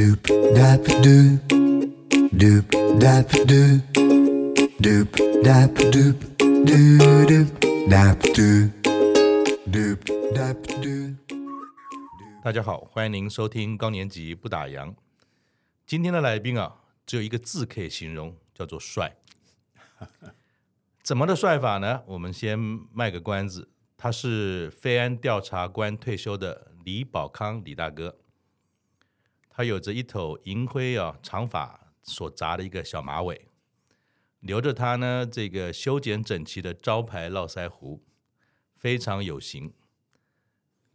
[0.00, 0.24] Doop
[0.56, 1.40] dap doop
[2.32, 2.64] doop
[2.98, 3.82] dap doop
[4.80, 5.08] doop
[5.44, 7.48] dap doop doo doop
[7.86, 8.70] dap doop
[9.68, 9.98] doop
[10.32, 11.14] dap doop。
[12.42, 14.94] 大家好，欢迎您收听高年级不打烊。
[15.86, 19.14] 今天的来宾啊，只有一个字可以形容，叫做帅。
[21.02, 22.00] 怎么的帅法呢？
[22.06, 22.58] 我们先
[22.94, 28.16] 卖个关子，他是飞安调查官退休的李宝康李大哥。
[29.60, 33.48] 他有着一头银灰啊长发所扎的一个小马尾，
[34.40, 38.02] 留着他呢这个修剪整齐的招牌络腮胡，
[38.74, 39.74] 非常有型。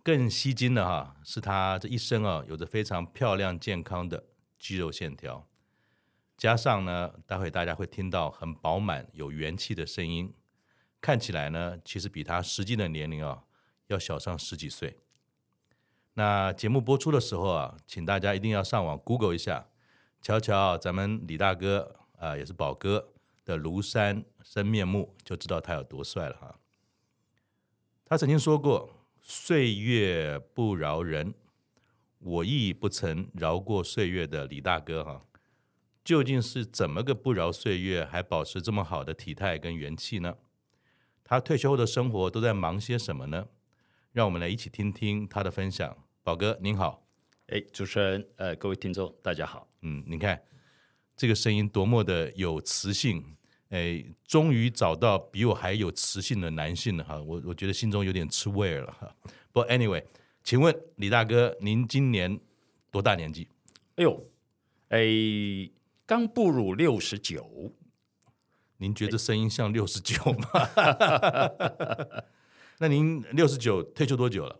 [0.01, 4.25] 更吸睛的哈是他这一身啊有着非常漂亮健康的
[4.57, 5.47] 肌肉线条，
[6.35, 10.33] 加上呢待会大家会听到很饱满有元气的声音，
[10.99, 13.43] 看起来呢其实比他实际的年龄啊
[13.89, 14.97] 要小上十几岁。
[16.17, 19.67] 那节目播出的时候啊，请大家一定要上网 Google 一下，
[20.21, 23.09] 瞧瞧咱们李大哥啊、也是宝哥
[23.43, 26.55] 的庐山真面目，就知道他有多帅了哈。
[28.05, 28.89] 他曾经说过
[29.21, 31.33] ：“岁月不饶人，
[32.19, 35.25] 我亦不曾饶过岁月。”的李大哥哈，
[36.05, 40.37] 究竟是怎么个不饶岁月，还保持这么好的体态跟元气呢？
[41.25, 43.47] 他退休后的生活都在忙些什么呢？
[44.13, 45.97] 让我们来一起听听他的分享。
[46.25, 47.05] 宝哥您好，
[47.49, 49.67] 哎，主持人，呃，各位听众，大家好。
[49.83, 50.41] 嗯，你看
[51.15, 53.23] 这个声音多么的有磁性，
[53.69, 59.15] 哎，终于找到比我还有磁性的男性了哈，我我觉得心中有点吃味了哈。
[59.51, 60.03] 不过 anyway，
[60.43, 62.39] 请问李大哥，您今年
[62.89, 63.47] 多大年纪？
[63.97, 64.19] 哎呦，
[64.89, 64.99] 哎，
[66.07, 67.71] 刚步入六十九。
[68.77, 70.49] 您觉得声音像六十九吗？
[72.81, 74.59] 那您六十九退休多久了？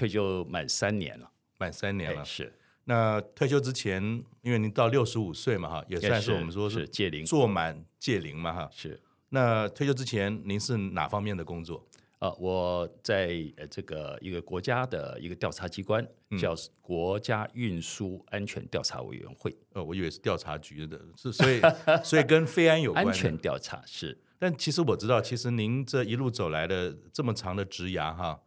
[0.00, 2.24] 退休满三年了，满三年了。
[2.24, 2.50] 是，
[2.84, 4.02] 那退休之前，
[4.40, 8.70] 因为您到六十五岁嘛，哈，也算是我们说是届龄，做满届龄嘛，哈。
[8.74, 8.98] 是。
[9.28, 11.86] 那退休之前，您是哪方面的工作？
[12.18, 16.02] 啊，我在呃这个一个国家的一个调查机关，
[16.40, 19.54] 叫国家运输安全调查委员会。
[19.74, 21.60] 呃，我以为是调查局的，是 所以
[22.02, 23.04] 所以跟飞安有关。
[23.04, 24.18] 安全调查是。
[24.38, 28.40] 但其实我知道，其实您这一路走来的这么长的职涯，哈。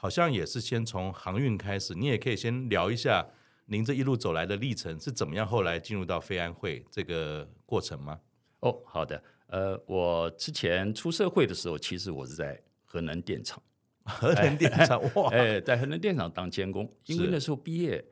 [0.00, 3.26] 好像也是先从航运开始，你也可以先聊一下
[3.66, 8.20] 您这一路走来的历程是怎么样，后来进入到飞安会这个过程吗？
[8.60, 13.60] 哦，好的，呃，我之前出社会的时候，其实我是在核能电厂，
[14.04, 18.04] 核能电厂哇，哎，在核能电厂当监工，因为那时候毕业，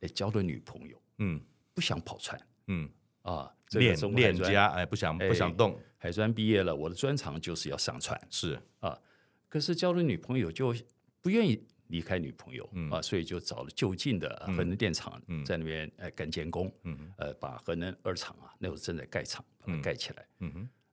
[0.00, 1.38] 哎，交了女朋友，嗯，
[1.74, 2.88] 不想跑船，嗯。
[3.20, 8.58] 啊，练练家，哎，不想不想动，海专毕业了，我的专长就是要上船，是。
[8.80, 8.98] 啊，
[9.48, 10.74] 可是交了女朋友就。
[11.24, 20.28] 不愿意离开女朋友、嗯、啊，所以就找了就近的核能电厂，嗯、在那边哎干监工，嗯、呃把核能二厂啊，那时候正在盖厂，把它盖起来。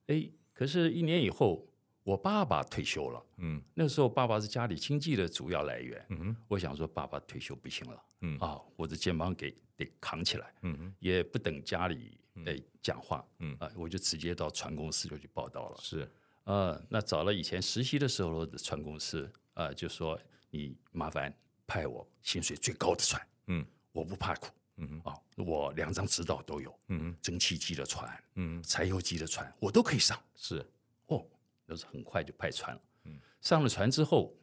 [0.07, 1.67] 哎，可是，一年以后，
[2.03, 3.21] 我爸爸退休了。
[3.39, 6.01] 嗯，那时候爸爸是家里经济的主要来源。
[6.47, 8.03] 我想说，爸爸退休不行了。
[8.21, 10.53] 嗯啊，我的肩膀给得扛起来。
[10.99, 13.25] 也不等家里哎讲话。
[13.39, 15.77] 嗯啊，我就直接到船公司就去报到了。
[15.81, 16.09] 是，
[16.45, 19.29] 呃，那找了以前实习的时候的船公司。
[19.61, 21.31] 啊、呃，就说你麻烦
[21.67, 30.65] 派我薪水最高的船，嗯，我不怕苦，嗯啊、哦，我两张执照都有，嗯，蒸汽机的船，嗯，柴油机的船，我都可以上，是，
[31.07, 31.23] 哦，
[31.67, 34.35] 那是很快就派船了，嗯，上了船之后，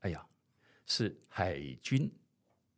[0.00, 0.26] 哎呀，
[0.84, 2.12] 是海军，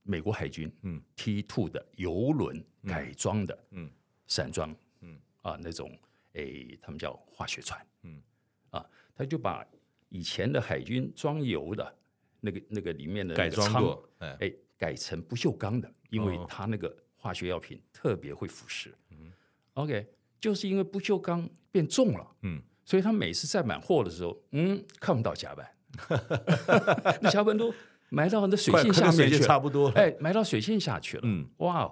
[0.04, 3.91] 美国海军，嗯，T two 的游轮改装的，嗯，
[4.28, 5.98] 散装，嗯啊那种，
[6.34, 8.22] 哎，他们叫化学船，嗯。
[8.71, 9.66] 啊，他就把。
[10.12, 11.96] 以前的海军装油的
[12.40, 18.90] 那个那个里面的改装过，哎，改成不锈钢的，因为它那个化学药品特别会腐蚀。
[19.10, 19.32] 嗯
[19.72, 20.06] ，OK，
[20.38, 25.66] 就是因为不锈钢变重了，嗯，所以他每次载满货的时候，嗯，看不到甲板，
[27.22, 27.72] 那甲板都
[28.10, 31.22] 埋到那水线下面去了，差不多，哎，埋到水线下去了。
[31.24, 31.90] 嗯，哇，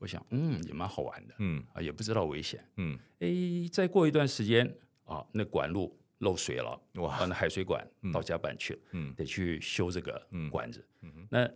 [0.00, 3.28] 我想，嗯，也蛮好玩的，嗯，啊，也不知道危险，嗯，哎，
[3.72, 4.76] 再过一段时间
[5.06, 5.98] 啊，那管路。
[6.18, 7.26] 漏水了，哇！
[7.26, 10.20] 那海水管到甲板去了，嗯，得去修这个
[10.50, 10.86] 管子。
[11.02, 11.50] 嗯，那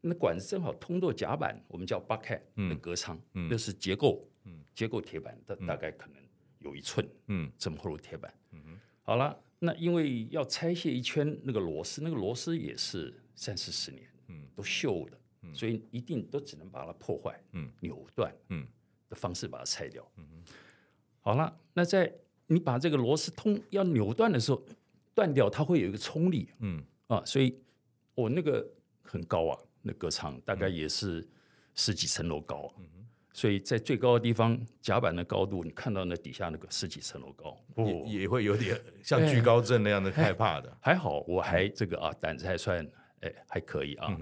[0.00, 6.22] 那管子正好通过甲板，我们叫 bulkhead 的隔舱，嗯，那是结构，嗯，结构铁板，大大概可能
[6.60, 8.32] 有一寸，嗯，这么厚的铁板。
[8.52, 15.18] 嗯，好了，那因为要拆卸一圈那个螺丝，那个螺丝也是三四十年，嗯，都锈的，
[15.52, 18.66] 所以一定都只能把它破坏，嗯，扭断，嗯，
[19.08, 20.08] 的方式把它拆掉。
[20.16, 20.42] 嗯，
[21.20, 22.10] 好了，那在。
[22.46, 24.62] 你把这个螺丝通要扭断的时候，
[25.14, 26.82] 断掉它会有一个冲力，嗯。
[27.08, 27.56] 啊，所以
[28.14, 28.66] 我那个
[29.02, 31.24] 很高啊，那隔舱大概也是
[31.74, 32.84] 十几层楼高，嗯
[33.32, 40.74] 所以在最高的地方，甲板的高度，你看到那底下那个十几层楼高，也也会有点像惧高症那样的害怕的。
[40.80, 42.84] 还好我还这个啊胆子还算
[43.20, 44.16] 哎还可以啊，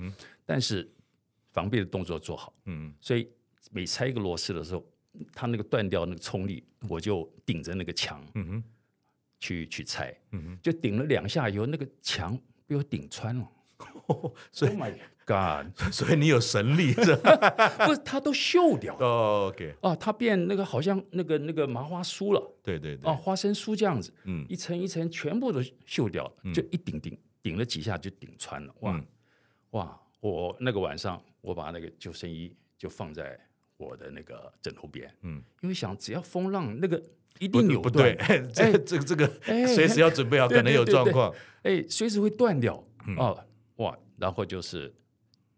[0.44, 0.92] 但是
[1.52, 3.30] 防备的动作做好，嗯，所以
[3.70, 4.84] 每拆一个螺丝的时候，
[5.32, 8.64] 它那个断掉那个冲力，我就顶着那个墙，嗯哼，
[9.40, 13.48] 去去拆，嗯哼，就顶了两下以后，那个墙被我顶穿了，
[14.52, 14.76] 所以。
[14.76, 14.90] Oh
[15.26, 17.16] God，所以你有神力是
[17.86, 18.00] 不是？
[18.04, 19.00] 它都锈掉了。
[19.08, 22.54] Oh, OK，啊，它变那个好像那个那个麻花酥了。
[22.62, 23.10] 对对对。
[23.10, 28.74] 啊，花生酥这样子，嗯，一层一层全部都锈掉了，就一顶顶顶了几下就顶穿了。
[28.80, 29.06] 哇、嗯、
[29.70, 29.98] 哇！
[30.20, 33.40] 我那个晚上我把那个救生衣就放在
[33.84, 37.02] 我的那个枕头边，嗯，因为想只要风浪那个
[37.38, 39.26] 一定扭断，不对，这 这个这个
[39.68, 42.82] 随时要准备好，可能有状况，哎，随时会断掉。
[43.18, 43.44] 哦，
[43.76, 44.92] 哇，然后就是。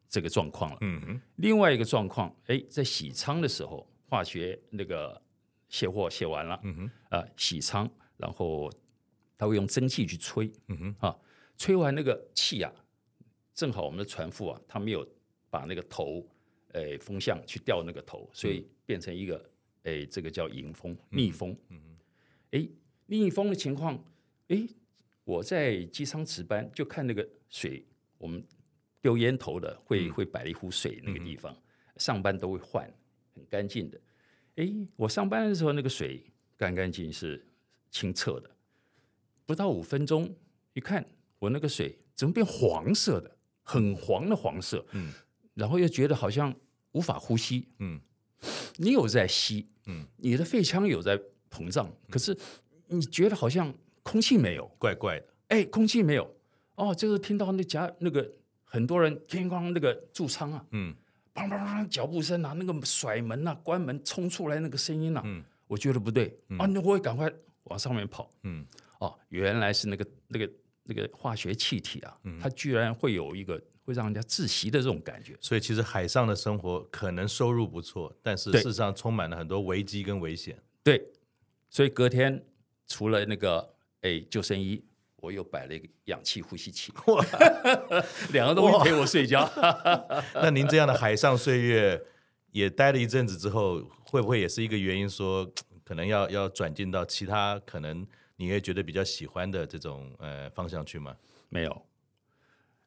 [0.08, 0.78] 这个状况了。
[0.82, 1.20] 嗯哼。
[1.34, 5.20] 另外一个状况，哎，在洗舱的时候，化学那个
[5.68, 6.58] 卸货卸完了。
[6.62, 6.90] 嗯哼。
[7.10, 7.86] 啊，洗舱，
[8.16, 8.70] 然后
[9.36, 10.50] 他会用蒸汽去吹。
[10.68, 10.96] 嗯哼。
[11.00, 11.16] 啊，
[11.58, 12.72] 吹完那个气啊，
[13.52, 15.06] 正好我们的船夫啊，他没有
[15.50, 16.24] 把那个头，
[16.76, 19.50] 哎，风向去掉那个头，所以变成一个，
[19.82, 21.56] 诶，这个叫迎风逆风。
[21.68, 21.96] 嗯哼。
[22.52, 22.68] 哎，
[23.06, 24.04] 逆风的情况，
[24.48, 24.68] 诶，
[25.24, 27.84] 我在机舱值班就看那个水，
[28.18, 28.44] 我们。
[29.02, 31.56] 丢烟头的会会摆一壶水那个地方，
[31.96, 32.92] 上班都会换，
[33.36, 34.00] 很干净的。
[34.56, 36.24] 诶，我上班的时候那个水
[36.56, 37.46] 干干净是
[37.88, 38.50] 清澈的，
[39.44, 40.34] 不到五分钟，
[40.72, 41.06] 一看
[41.38, 44.84] 我那个水怎么变黄色的，很黄的黄色。
[44.90, 45.12] 嗯，
[45.54, 46.52] 然后又觉得好像
[46.96, 47.68] 无法呼吸。
[47.78, 48.00] 嗯，
[48.76, 51.20] 你有在吸，嗯，你的肺腔有在
[51.50, 52.36] 膨胀，可是
[52.88, 53.72] 你觉得好像
[54.02, 55.26] 空气没有，怪怪的。
[55.48, 56.34] 哎，空气没有。
[56.76, 58.32] 哦，就是听到那家那个。
[58.68, 60.92] 很多人天光那个驻仓啊，嗯，
[61.32, 67.32] 砰砰砰脚步声啊，那个甩门啊、关门冲出来那个声音啊，嗯，我觉得不对，嗯、啊，那我也赶快
[67.70, 68.66] 往上面跑，嗯，
[68.98, 70.50] 哦，原来是那个那个
[70.86, 75.36] 那个化学气体啊，嗯、它居然会有一个会让人家窒息的这种感觉。
[75.40, 80.58] 所以其实海上的生活可能收入不错，但是事实上充满了很多危机跟危险。
[80.82, 81.04] 对，
[81.68, 82.44] 所以隔天
[82.86, 84.82] 除了那个哎救生衣。
[85.22, 87.24] 我又摆了一个氧气呼吸器， 哇
[88.32, 89.50] 两个东西陪我睡觉。
[90.34, 92.00] 那您这样的海上岁月
[92.52, 95.08] 也待了一阵子之后，会不会也是一个原因？
[95.08, 95.50] 说
[95.82, 98.06] 可能要要转进到其他可能
[98.36, 101.16] 你也觉得比较喜欢的这种呃方向去吗？
[101.48, 101.86] 没有，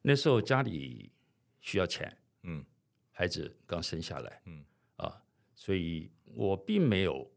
[0.02, 1.12] 那时候家里
[1.60, 2.64] 需要钱，嗯，
[3.12, 4.64] 孩子刚生下来，嗯。
[4.96, 5.22] 啊，
[5.54, 7.30] 所以我并没有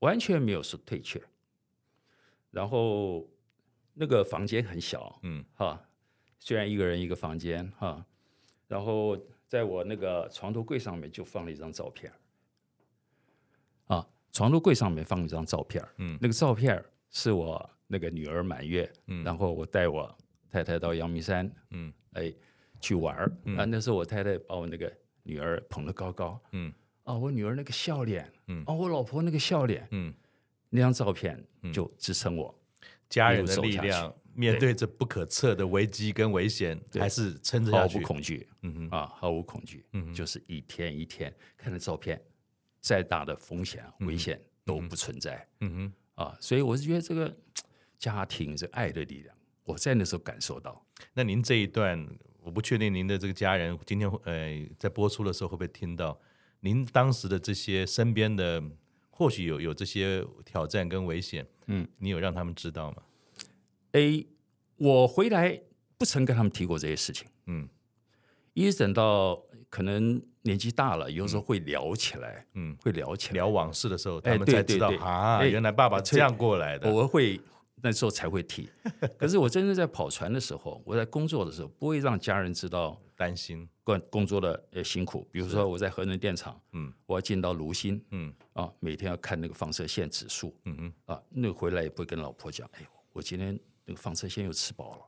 [0.00, 1.22] 完全没有说退却，
[2.50, 3.28] 然后。
[3.94, 5.78] 那个房间很小，嗯，哈，
[6.38, 8.02] 虽然一个人一个房间，哈，
[8.66, 9.14] 然后
[9.46, 12.10] 在我那个床头柜上面就放了一张照片，
[13.88, 16.82] 啊，床头柜上面放了一张照片，嗯，那个照片
[17.12, 20.12] 是我那个女儿满月，嗯，然后我带我
[20.50, 22.32] 太太到阳明山，嗯，哎，
[22.80, 24.92] 去玩儿，嗯，啊，那时候我太太把我那个
[25.22, 26.72] 女儿捧得高高，嗯，
[27.04, 30.12] 啊，我女儿那个笑脸，嗯，啊，我老婆那个笑脸，嗯，
[30.70, 31.42] 那张照片
[31.72, 32.52] 就支撑我。
[33.08, 38.48] 家人的力量，面对着不可测的危机跟危险，还是撑着下去，毫无恐惧。
[38.62, 39.84] 嗯哼，啊，毫无恐惧。
[39.92, 42.18] 嗯，就是一天一天看着照片，
[42.80, 45.46] 再大的风险危险都不存在。
[45.60, 47.36] 嗯哼，啊，所以我是觉得这个
[47.98, 50.84] 家庭是爱的力量，我在那时候感受到。
[51.14, 52.06] 那您这一段，
[52.40, 56.18] 我不确定您的这个家人今天呃在播出的时候会不会听到
[56.60, 58.62] 您当时的这些身边的。
[59.14, 63.02] 或许有有这些挑战跟危险，嗯，你有让他们知道吗
[63.92, 64.26] ？A，
[64.78, 65.60] 我回来
[65.98, 67.68] 不曾跟他们提过这些事情，嗯，
[68.54, 73.32] 一直等到可能年纪大了，有时候会聊起来，嗯，会聊起来。
[73.36, 76.92] 聊往事的时候，他们才知道啊，原来爸爸这样过来的。
[76.92, 77.40] 我会
[77.76, 78.68] 那时候才会提，
[79.18, 83.00] 可是我真正在跑船的时候，我在工作的时候，不会让家人知道。
[83.14, 83.68] 担心。
[83.84, 88.32] 工工作的呃辛苦，比如说我在核能电厂，嗯，我要进到炉心，嗯。
[88.52, 95.02] 啊，每天要看那个放射线指数，嗯嗯啊，那回来也不会跟老婆讲，哎呦，我今天那个放射线又吃饱了，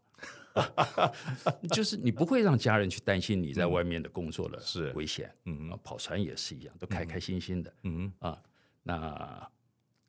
[1.73, 4.91] 就是你不会让家人去担心你在外面的工作的是。
[4.93, 8.43] 危险，嗯啊，跑船也是一样，都开开心心的，嗯啊，
[8.83, 9.51] 那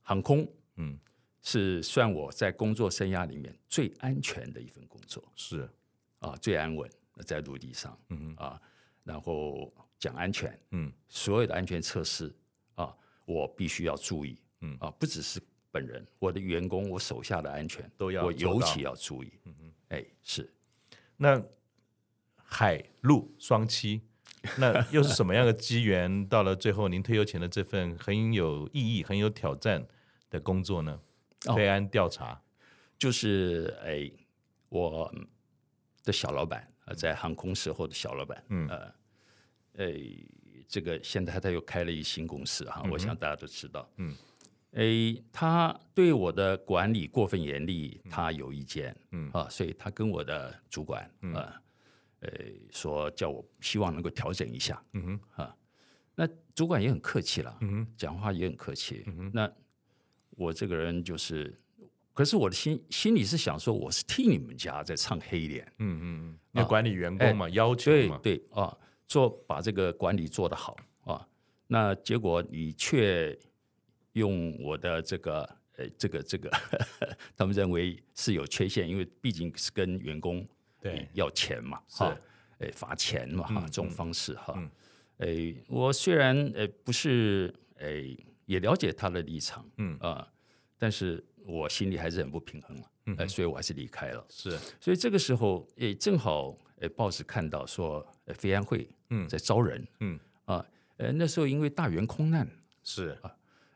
[0.01, 0.97] 航空，嗯，
[1.41, 5.69] 是算我在工作生涯里面最安全的一份工作，是。
[6.19, 6.89] 啊，最安稳。
[7.25, 8.61] 在陆地上，嗯啊，
[9.05, 12.29] 然后讲安全，嗯，所有的安全测试
[12.75, 12.93] 啊，
[13.25, 14.75] 我必须要注意，嗯。
[14.81, 19.31] 啊，不只是本人，我的员工，我手下的安全都要，我尤其要注意，
[19.89, 20.53] 哎，是，
[21.17, 21.43] 那
[22.35, 24.01] 海陆双栖
[24.57, 29.85] 那又是什么样的机缘，到了最后您退休前的这份很有意义、很有挑战
[30.29, 30.99] 的工作呢？
[31.55, 32.41] 备安调查，
[32.97, 34.11] 就是哎，
[34.69, 35.13] 我
[36.03, 38.67] 的小老板啊，在航空时候的小老板，嗯。
[38.67, 38.93] 呃，
[39.77, 39.93] 哎，
[40.67, 44.15] 这个现在他又开了一新公司哈，我想大家都知道，嗯，
[44.75, 49.29] 哎，他对我的管理过分严厉，他有意见，嗯。
[49.33, 51.03] 啊，所以他跟我的主管
[51.33, 51.61] 啊，
[52.19, 52.29] 呃，
[52.71, 55.55] 说叫我希望能够调整一下，嗯哼啊，
[56.15, 59.51] 那主管也很客气了，嗯，讲话也很客气，嗯那。
[60.37, 61.55] 我这个人就是，
[62.11, 68.77] 可是我的心心里是想说，我是替你们家在唱黑脸，嗯嗯嗯，要管理员工嘛，要求嘛，对对啊，
[69.07, 71.25] 做把这个管理做得好啊，
[71.67, 73.39] 那结果你却
[74.15, 75.43] 用我的这个
[75.77, 76.51] 呃这个这个，
[77.37, 80.45] 他们认为是有缺陷，因为毕竟是跟员工
[80.81, 81.07] 对。
[81.13, 82.03] 要钱嘛，是。
[82.59, 84.57] 哎罚钱嘛哈，这种方式哈，
[85.19, 88.17] 哎我虽然呃不是哎。
[88.47, 89.97] 也了解他的立场，嗯。
[89.99, 90.27] 啊、呃，
[90.77, 94.23] 但是我心里还是很不平衡了，嗯哼，所以我还是离开了。
[94.29, 98.05] 是，所以这个时候也正好，诶，报纸看到说，
[98.35, 99.27] 飞安会嗯。
[99.27, 100.19] 在招人，嗯。
[100.45, 100.63] 啊，
[100.97, 102.47] 呃，那时候因为大员空难
[102.83, 103.17] 是。
[103.23, 103.35] 啊，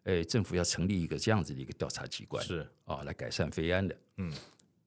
[0.10, 4.34] 诶，政府要成立一个这样子的一个调查机关是啊，来改善非安的，嗯，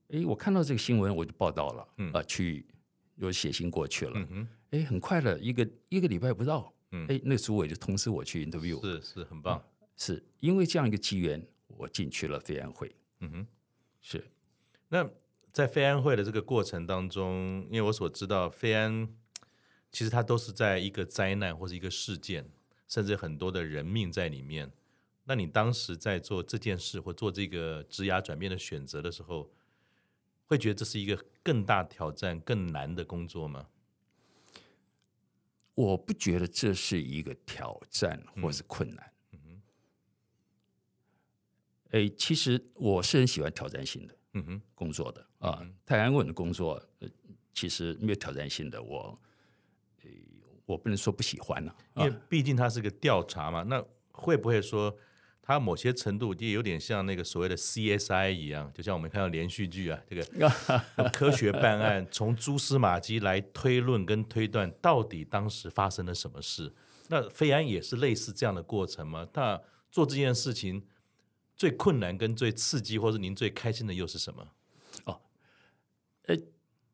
[0.09, 2.67] 哎，我看到这个新闻我就报道了，嗯啊，去
[3.17, 9.63] 有写信过去了，嗯哼，诶，很快的一个一个礼拜不到，嗯，哎，那个主委就通知我去 interview，是是很棒。
[9.97, 12.93] 是因为这样一个机缘，我进去了非安会。
[13.21, 13.47] 嗯哼，
[14.01, 14.25] 是。
[14.89, 15.09] 那
[15.53, 19.09] 在非安会的这个过程当中，因为我所知道，非安
[19.93, 22.51] 其实它都是在一个灾难或者一个事件，
[22.89, 24.73] 甚至很多的人命在里面。
[25.25, 29.51] 那你当时在做这件事或做这个职涯转变的选择的时候，
[30.47, 33.69] 会觉得这是一个更大挑战、更难的工作吗？
[35.75, 39.13] 我不觉得这是一个挑战或是困难。
[39.33, 39.63] 嗯哼
[41.93, 46.83] 哎，其实我是很喜欢挑战性的，嗯哼，工作的啊，嗯、太安稳的工作，
[47.55, 49.19] 其实没有挑战性的，我，
[50.67, 53.63] 我不能说不喜欢呢、啊，因为毕竟它是个调查嘛。
[53.63, 54.95] 那会不会说，
[55.43, 58.73] 它某些程度也有点像那个所谓的 CSI 一样？
[58.73, 60.25] 就像我们看到连续剧啊，这个
[61.13, 66.73] 科学办案，从蛛丝马迹来推论跟推断，到底当时发生了什么事？
[67.09, 69.29] 那飞安也是类似这样的过程吗？
[69.35, 70.87] 那做这件事情。
[71.55, 74.49] 最困难跟最刺激，或是您最开心的又是什么？
[75.05, 75.21] 哦，
[76.25, 76.37] 呃，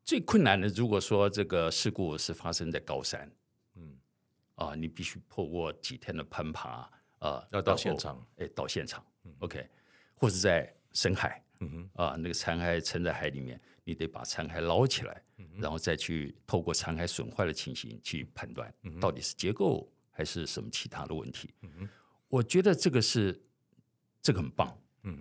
[0.05, 3.31] 最困难的，如果说这个事故是发生在高山，
[3.77, 3.97] 嗯，
[4.57, 9.67] 啊，你必须透过几天的攀爬，啊，要到现场，哎，到现场，嗯，OK，
[10.15, 21.89] 或者在深海，嗯哼，啊，那个残骸沉在海里面，你得把残骸捞起来，嗯，然后再去透过残骸损坏的情形去判断，嗯，到底是结构还是什么其他的问题，嗯哼，
[22.29, 23.41] 我觉得这个是。
[24.21, 25.17] 这个很棒，嗯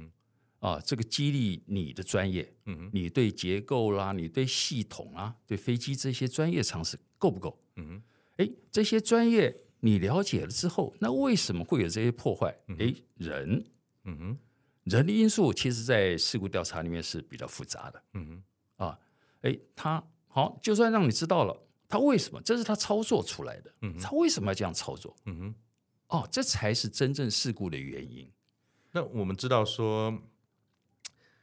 [0.60, 7.58] 哼，啊，这个激励你的专业，嗯哼，你对结构啦，你对系统啊，对飞机这些专业常识够不够？
[7.76, 8.04] 嗯哼，
[8.38, 9.56] 哎，这些专业
[9.88, 12.54] 你了解了之后，那为什么会有这些破坏？
[12.78, 13.64] 哎，人，
[14.04, 14.38] 嗯哼，
[14.84, 18.44] 人的因素其实，在事故调查里面是比较复杂的，嗯
[18.78, 19.00] 哼，啊，
[19.44, 22.42] 哎，他好，就算让你知道了，他为什么？
[22.42, 25.16] 这是他操作出来的，嗯哼，他为什么要这样操作？
[25.24, 25.56] 嗯哼，
[26.10, 28.30] 哦，这才是真正事故的原因。
[28.92, 30.12] 那我们知道说，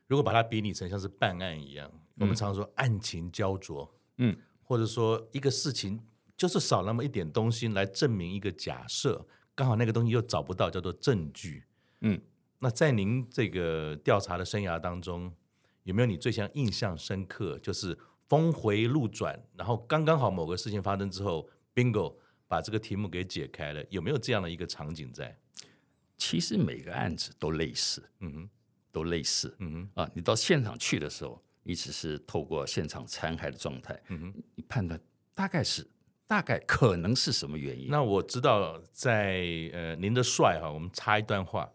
[0.07, 5.99] 如果把它比拟成像是办案一样，我们常说案情焦灼，嗯，或者说一个事情
[6.45, 11.65] 就是少那么一点东西来证明一个假设，刚好那个东西又找不到，叫做证据，
[12.03, 12.21] 嗯。
[12.59, 15.35] 那在您这个调查的生涯当中，
[15.85, 17.99] 有没有你最想印象深刻，就是
[18.29, 22.15] 峰回路转，然后刚刚好某个事情发生之后，bingo，
[22.47, 25.35] 把这个题目给解开了，有没有这样的一个场景在？
[26.19, 28.51] 其实每个案子都类似，嗯哼，
[28.93, 35.01] 都类似，嗯哼，啊，你到现场去的时候，你只是透过现场残骸的状态，嗯哼，你判断
[35.35, 35.87] 大概是
[36.27, 37.89] 大概可能是什么原因。
[37.91, 41.71] 那我知道在呃您的帅哈，我们插一段话，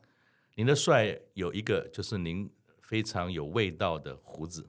[0.55, 2.49] 您的帅有一个就是您
[2.81, 4.67] 非常有味道的胡子，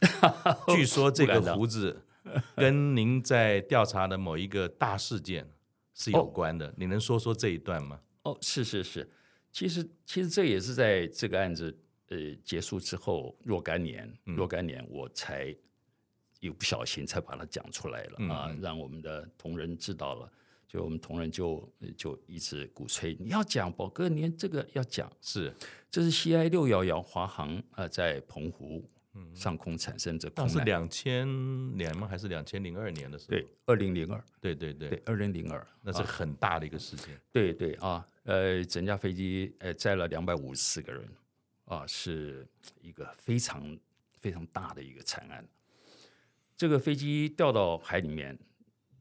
[0.74, 2.04] 据说这个胡子
[2.56, 5.48] 跟您在调查的某一个大事件
[5.94, 8.00] 是有关的，哦、你能说说这一段吗？
[8.24, 9.08] 哦，是是是，
[9.52, 15.54] 其实其实这也是在这个案子呃结束之后若干年，嗯、若干年我才
[16.40, 20.30] 一不小心才把它讲出来了、嗯、啊，让我们的同仁知道了，
[20.68, 25.52] 就我们同仁就就一直鼓吹你要讲宝哥，你这个要讲，是，
[25.90, 28.84] 这是 CI 六幺幺华航啊、呃，在澎湖
[29.34, 30.54] 上空产生这空难。
[30.54, 32.06] 那是两千年吗？
[32.06, 33.30] 还是两千零二年的时候？
[33.30, 34.22] 对，二零零二。
[34.40, 37.18] 对对对，对，二零零二，那是很大的一个事件。
[37.32, 41.08] 对对啊，呃，整架飞机呃载了两百五十四个人，
[41.64, 42.46] 啊，是
[42.82, 43.78] 一个非常
[44.18, 45.42] 非常大的一个惨案。
[46.56, 48.38] 这个飞机掉到海里面，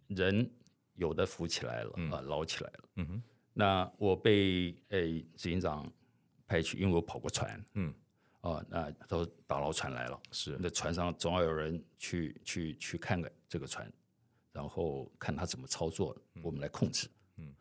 [0.07, 0.49] 人
[0.95, 2.89] 有的浮起来了，啊，捞起来了。
[2.95, 3.23] 嗯哼。
[3.53, 5.89] 那我被诶执行长
[6.45, 7.65] 派去，因为我跑过船。
[7.73, 7.93] 嗯。
[8.41, 13.91] 啊，那都打捞船来了，是那船上总要有人去去去看看这个船，
[14.51, 17.09] 然后看他怎么操作，我们来控制。
[17.37, 17.51] 嗯，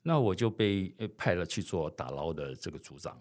[0.00, 3.20] 那我就被派了去做打捞的这个组长，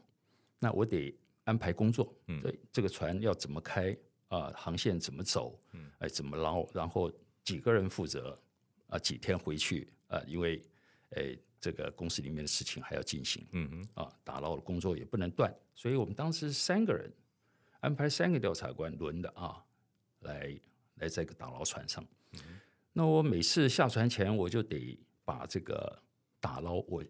[0.59, 2.15] 那我得安排工作。
[2.27, 3.97] 嗯，对，这个船要怎么开
[4.31, 4.51] 啊？
[4.55, 5.59] 航线怎么走？
[5.73, 6.67] 嗯，哎，怎么捞？
[6.73, 7.11] 然后
[7.43, 8.35] 几个人负责
[8.87, 8.97] 啊？
[8.97, 10.19] 几天回去啊？
[10.25, 10.59] 因为
[11.11, 11.37] 哎。
[11.63, 17.07] 这个公司里面的事情还要进行，嗯哼，啊，打捞的工作也不能断，所以我们当时三个人
[17.81, 19.63] 安排三个调查官轮的啊，
[20.21, 20.59] 来
[20.95, 22.03] 来这个打捞船上。
[22.31, 22.39] 嗯、
[22.93, 26.01] 那我每次下船前，我就得把这个
[26.39, 27.05] 打捞，我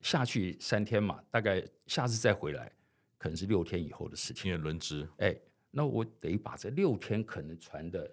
[0.00, 2.72] 下去三天嘛，大概下次再回来，
[3.16, 4.50] 可能是六天以后的事情。
[4.50, 5.32] 因为轮值，哎，
[5.76, 8.10] 那我得把这六天可能船的。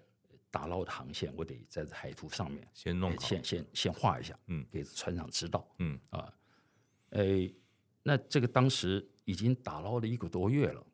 [0.53, 6.31] 打捞的航线，我得在这海图上面先弄好，先先先画一下，嗯，给船长知道，嗯啊，
[7.09, 7.49] 哎，
[8.03, 10.85] 那这个当时已经打捞了一个多月了，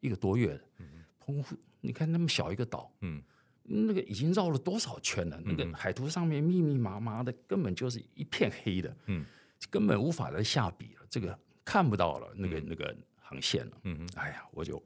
[0.00, 3.22] 一个多月，嗯，澎湖，你看那么小一个岛，嗯，
[3.62, 5.40] 那个已经绕了多少圈了？
[5.44, 9.24] 那个海图上面密密麻麻的，根本就是一片黑的，嗯，
[9.70, 14.82] 根本无法再下笔了，这个看不到了，那个那个航线了，嗯，哎呀，我就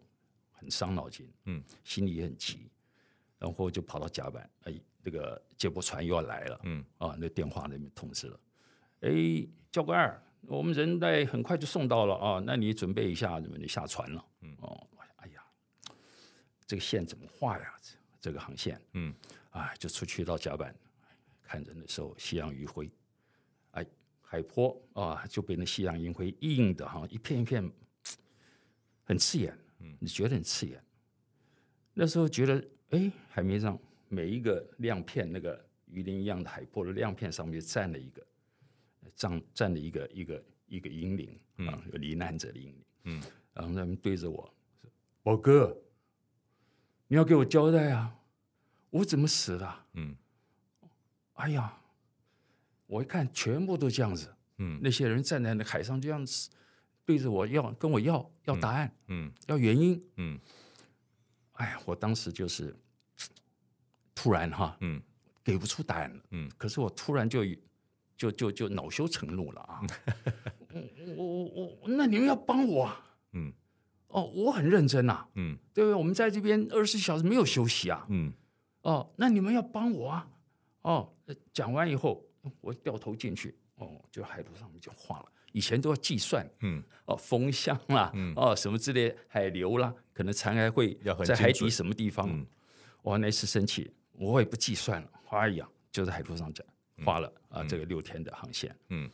[0.62, 2.70] 很伤脑筋，嗯，心里也很急。
[3.38, 8.40] 然后就跑到甲板，哎，这个接驳船又要来了，嗯，啊，那电话那边通知了，
[9.00, 9.10] 哎，
[9.72, 15.44] 教官，我们人带很快就送到了啊，那你准备一下，你下船了，嗯，哦，哎呀，
[16.64, 17.74] 这个线怎么画呀？
[18.20, 19.12] 这个航线，嗯，
[19.50, 20.72] 哎，就出去到甲板
[21.42, 22.88] 看人的时候，夕阳余晖，
[23.72, 23.84] 哎，
[24.20, 27.68] 海波啊，就被那夕阳余晖映的哈，一片一片，
[29.02, 30.82] 很刺眼，嗯，你觉得很刺眼，
[31.92, 32.64] 那时候觉得。
[32.92, 33.78] 哎，海面上
[34.10, 38.22] 每一个亮片，那个鱼鳞一样的海波的亮片上面站了一个，
[39.16, 42.84] 站站了一个一个一个英灵啊，有罹难者的英灵。
[43.04, 43.22] 嗯，
[43.54, 44.36] 然后他们对着我
[44.82, 44.90] 说
[45.24, 45.74] ：“宝哥，
[47.08, 48.14] 你要给我交代啊，
[48.90, 50.14] 我怎么死的？”嗯，
[51.32, 51.80] 哎呀，
[52.86, 54.30] 我一看全部都这样子。
[54.58, 56.50] 嗯，那些人站在那海上这样子
[57.04, 60.38] 对着我要跟我要要答案，嗯，要原因，嗯。
[61.54, 62.74] 哎呀，我当时就是
[64.14, 65.00] 突然哈，嗯，
[65.44, 67.44] 给不出答案了，嗯，可是我突然就
[68.16, 69.80] 就就就恼羞成怒了啊！
[71.16, 73.52] 我我我我，那你们要帮我啊，嗯，
[74.08, 75.94] 哦，我很认真呐，嗯，对不对？
[75.94, 78.32] 我们在这边二十四小时没有休息啊，嗯，
[78.82, 80.28] 哦，那你们要帮我啊，
[80.82, 81.12] 哦，
[81.52, 82.24] 讲完以后，
[82.60, 85.26] 我掉头进去，哦，就海图上面就画了。
[85.52, 92.46] 以前都要计算，嗯，哦，风向啦，嗯，哦，什么之类，海流啦，可能残骸会在海底什么地方，嗯，
[93.02, 96.66] 我那次生气，我也不计算了，画一样，就在海图上讲，
[97.04, 99.10] 花了啊，这个六天的航线，嗯，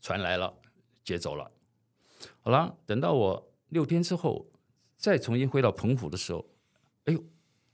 [0.00, 0.52] 船来了，
[1.04, 1.50] 接走了，
[2.40, 4.46] 好了，等到我六天之后
[4.96, 6.48] 再重新回到澎湖的时候，
[7.04, 7.22] 哎呦，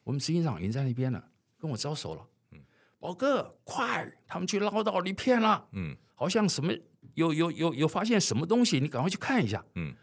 [0.02, 2.60] 我们执行长已经在那边了，跟我招手了，嗯，
[2.98, 6.72] 宝哥，快，他们去捞到锂片了，嗯，好像什么。
[7.14, 8.78] 有有有有发现什么东西？
[8.80, 9.64] 你赶快去看一下。
[9.74, 9.94] 嗯，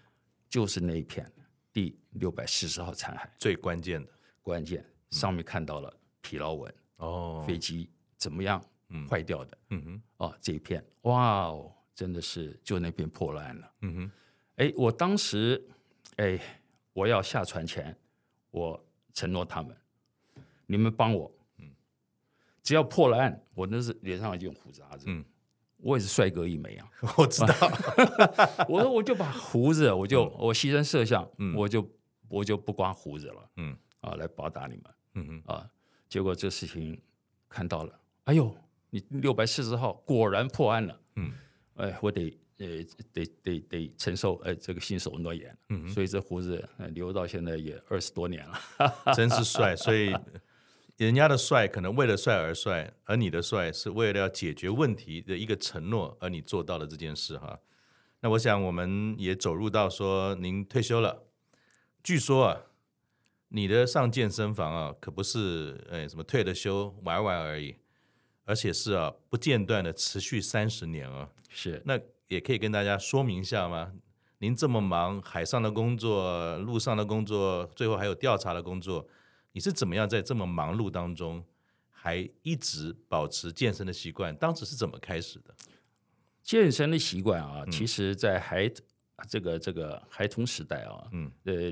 [0.50, 1.32] 就是那一片
[1.72, 4.12] 第六百四十号残骸，最关键的
[4.42, 6.74] 关键上面看到了疲劳纹。
[6.98, 8.64] 哦，飞机怎么样？
[8.90, 9.58] 嗯，坏掉的。
[9.70, 13.72] 嗯哼，哦，这一片，哇哦，真的是就那片破烂了。
[13.82, 14.12] 嗯哼，
[14.58, 15.64] 哎，我当时，
[16.18, 16.40] 哎，
[16.94, 17.96] 我要下船前，
[18.52, 19.76] 我承诺他们，
[20.66, 21.70] 你们帮我，嗯，
[22.62, 25.26] 只要破了案，我那是脸上已经有胡子啊，嗯。
[25.84, 26.88] 我也是帅哥一枚啊！
[27.18, 27.54] 我知道，
[28.70, 31.88] 我说我就把胡子，我就我牺牲摄像，我就
[32.30, 33.78] 我就不刮胡子了，嗯。
[34.02, 35.66] 啊，来报答你们，嗯啊，
[36.10, 37.00] 结果这事情
[37.48, 38.54] 看到了，哎呦，
[38.90, 41.32] 你六百四十号果然破案了，嗯，
[41.76, 42.68] 哎，我得呃
[43.14, 48.60] 得得得承受呃这个信守诺言，嗯，所以这胡子留到现在也二十多年了，
[49.16, 50.14] 真是帅，所以。
[50.98, 57.60] 人家的帅可能为了帅而帅，而你的帅是为了要解决问题的一个承诺，而你做到了这件事哈。
[58.22, 61.24] 那我想我们也走入到说您退休了，
[62.04, 62.62] 据说啊，
[63.50, 67.76] 你的上健身房啊可不是哎什么退了休玩玩而已，
[68.46, 71.30] 而且是啊不间断的持续三十年啊。
[71.50, 73.94] 是，那也可以跟大家说明一下吗？
[74.38, 79.08] 您这么忙，海上的工作、路上的工作，最后还有调查的工作，
[79.54, 81.44] 你是怎么样在这么忙碌当中，
[81.90, 84.36] 还一直保持健身的习惯？
[84.36, 85.56] 当时是怎么开始的？
[86.42, 88.70] 健身的习惯啊，其实，在孩
[89.30, 91.72] 这个这个孩童时代啊，嗯，呃，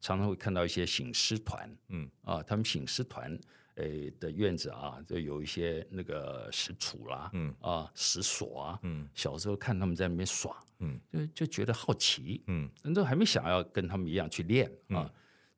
[0.00, 3.38] 常常会看到一些醒狮团，嗯啊，他们醒狮团。
[3.76, 15.10] 诶的院子啊，就有一些那个石杵啦，嗯啊石锁啊，嗯，小时候看他们在那边耍，嗯，就就觉得好奇，嗯，那都还没想要跟他们一样去练啊，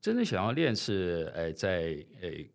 [0.05, 2.47] 真正想要练是哎在哎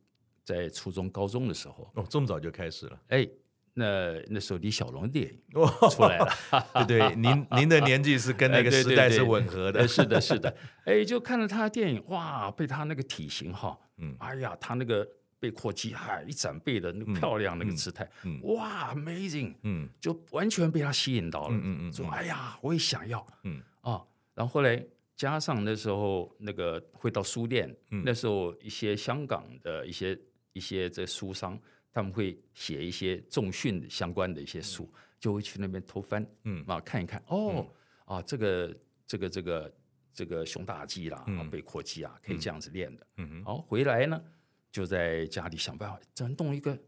[0.45, 3.27] 在初中高中的时候，哦，这么早就开始了，哎，
[3.73, 5.41] 那那时候李小龙电影
[5.89, 6.31] 出来了，
[6.87, 15.07] 对对，您您的年纪是跟那个时代是吻合的，是的，是的，哎，就看了他的电影，哇，被他那个体型哈，嗯，哎呀，他那个。
[15.41, 18.41] 背阔肌，哈，一展背的那个漂亮那个姿态，嗯。
[18.43, 23.61] 嗯、哇，amazing，嗯，就完全被他吸引到了，嗯嗯嗯，说，哎呀，我也想要，嗯。
[23.79, 24.03] 啊，
[24.35, 24.85] 然后后来
[25.19, 30.17] 加上那时候那个会到书店，嗯、那时候一些香港的一些
[30.53, 31.59] 一些这书商，
[31.91, 36.63] 他们会写一些重训相关的一些书，嗯、就会去那边偷翻，嗯。
[36.65, 37.67] 啊，看一看，哦，
[38.07, 38.73] 嗯、啊，这个
[39.05, 39.73] 这个这个
[40.13, 44.23] 这个胸大肌啦，啊、背阔肌啊，可以这样子练的，嗯哼，好，回来呢。
[44.71, 46.79] 就在家里想办法，怎么弄一个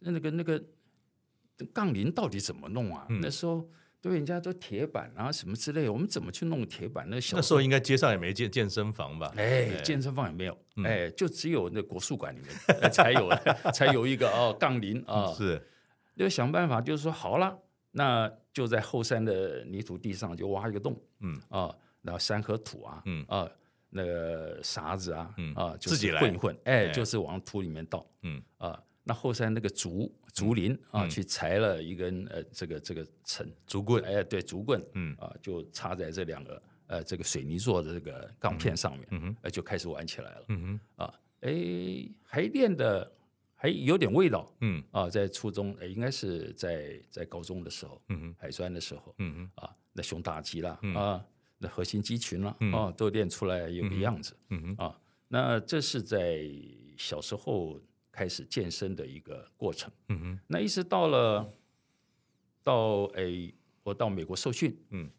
[0.00, 0.62] 那个那个
[1.72, 3.06] 杠铃到底怎么弄啊？
[3.08, 3.66] 嗯、那时候
[4.04, 7.06] 对人家都铁板啊什么之类，我们怎么去弄铁板？
[7.08, 9.32] 那小那时候应该街上也没健健身房吧？
[9.34, 12.50] 哎，哎健身房也没有，嗯、哎，就只有那国术馆里面
[12.92, 13.30] 才有，
[13.72, 15.32] 才有一个哦杠铃啊。
[15.32, 15.58] 是，
[16.16, 17.58] 就想办法，就是说好了，
[17.92, 23.48] 那就在后山的泥土地上就挖一个洞，嗯啊，然后山和土啊，嗯啊。
[23.96, 35.14] 那个沙子啊，嗯、啊，就是混一混，哎，就是往土里面倒，嗯啊，那后山那个竹竹林啊，嗯、去裁了一根呃，这个这个层竹棍，哎，对，竹棍，嗯。
[35.16, 40.60] 啊，就插在这两个呃这个水泥做的这个钢片上面，嗯哼，哎，就开始玩起来了，嗯
[40.96, 43.10] 哼，啊，哎，还练的
[43.54, 44.82] 还有点味道，嗯。
[44.90, 51.24] 啊，在初中，哎，应该是在在高中的时候，嗯哼，海专的时候，嗯哼，啊，那胸大肌啦，啊
[51.58, 51.68] 那。
[51.68, 56.44] 核心肌群了，嗯、哦，都练出来有个样子，嗯嗯、啊，那这是在
[56.98, 57.80] 小时候
[58.14, 60.40] 开始健身的一个过程，嗯哼。
[60.46, 61.44] 那一直到了
[62.62, 65.10] 到哎，我到美国受训，嗯，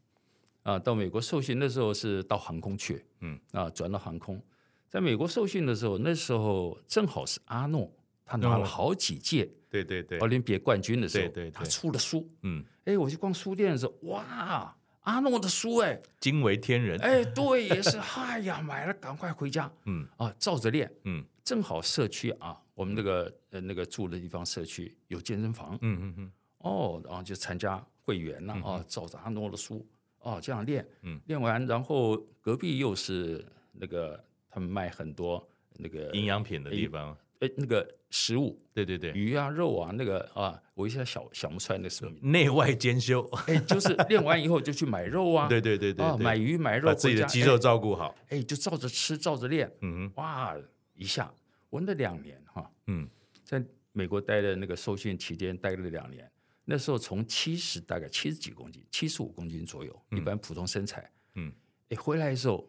[0.63, 4.41] 啊，到美国受训那时候是到航空去，嗯，啊，转到航空，
[4.87, 7.91] 在美国受训的时候，那时候正好是阿诺
[8.23, 14.75] 他拿了好几届，对对对，奥林匹克冠军的时候，对对对，他出了书，嗯，哎，我去逛书店的时候，哇。
[15.05, 16.99] 阿诺的书哎，惊为天人。
[16.99, 20.03] 哎，对，也是， 哎呀，买了赶快回家，嗯。
[20.17, 29.83] 啊，照着练，嗯，正好社区啊，我们那个呃那个住的地方社区有健身房，嗯嗯嗯，哦，然后就参加会员了啊，照着阿诺的书
[30.19, 37.17] 哦这样练，嗯，练完然后隔壁又是那个他们卖很多那个营养品的地方。
[37.39, 43.21] 哎，那个食物，对对对，鱼啊、肉啊，那个啊，我一下想想不出来那什么内外兼修。
[43.47, 48.15] 哎，就是练完以后就去买肉啊， 对对对对，啊，买鱼买肉，把自己的肌肉照顾好。
[48.29, 49.69] 哎，就照着吃，照着练。
[49.81, 50.55] 嗯，哇，
[50.95, 51.29] 一下
[51.75, 53.05] 我那两年哈，嗯，
[53.43, 53.61] 在
[53.91, 56.31] 美国待的那个受训期间待了两年，
[56.63, 61.11] 那时候从七十大概七十几公斤，七十五公斤左右，一般普通身材。
[61.33, 61.51] 嗯，
[61.89, 62.65] 哎，回来的时候，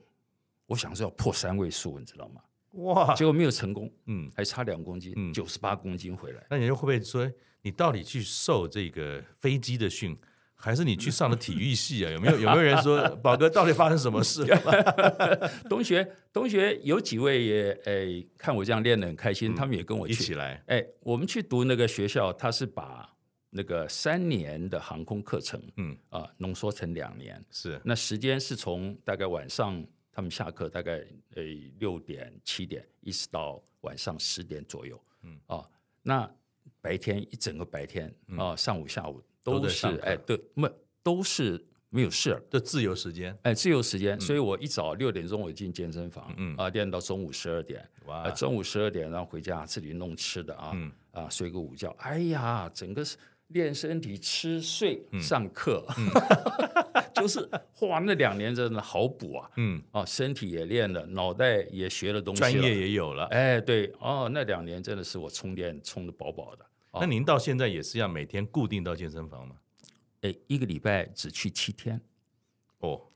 [0.67, 2.43] 我想是要破三位数，你知道吗？
[2.83, 3.15] 哇！
[3.15, 6.45] 结果没有成功，嗯，还差两公斤，九十八公斤回来。
[6.51, 7.31] 那你就会不会说，
[7.63, 10.19] 你到底去受这个飞机的训，
[10.57, 12.11] 还是你去上的体育系啊？
[12.11, 15.51] 有没有有没有人说， 宝哥到底发生什么事了？
[15.69, 20.63] 同学同学有几位也诶，看我这样练得很开心，他们也跟我一起来。
[20.67, 23.09] 哎，我们去读那个学校，他是把
[23.51, 27.41] 那个三年的航空课程，嗯啊，浓缩成两年。
[27.51, 29.85] 是，那时间是从大概晚上。
[30.17, 31.43] 他们下课大概呃
[31.79, 34.99] 六点七点，一直到晚上十点左右。
[35.25, 35.63] 嗯啊，
[36.03, 36.27] 那
[36.81, 40.69] 白天一整个白天啊，上午下午都是哎，对，没
[41.03, 43.37] 都是没有事的自由时间。
[43.43, 47.89] 哎，自由时间，所以我一早六点钟我进健身房，嗯啊，练到中午十二点。
[48.07, 51.95] 哇，中午十二点然后回家自己弄吃的啊，嗯啊睡个午觉。
[52.01, 53.17] 哎呀，整个是
[53.49, 55.87] 练身体、吃睡、上课。
[57.15, 57.41] 就是
[57.81, 59.51] 哇，那两年真的好补啊！
[59.57, 63.25] 嗯，啊，身体也练了，脑袋也学了东西，专业也有了。
[63.27, 66.67] 哎，对，哦，那两年真的是我充电充的饱饱的。
[67.01, 69.57] 那您到现在也是要每天固定到健身房吗？
[70.23, 72.01] 哎，一个礼拜只去七天。
[72.79, 73.11] 哦，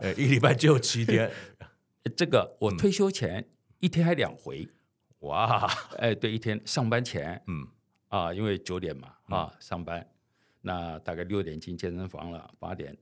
[0.00, 1.30] 哎， 一礼拜就七天。
[2.16, 3.48] 这个我退休前
[3.80, 4.68] 一天还两回。
[5.20, 7.66] 哇，哎，对，一天上班前，嗯，
[8.08, 10.06] 啊，因为九点嘛，啊，上班。
[10.60, 12.96] 那大概六点进健身房了，八点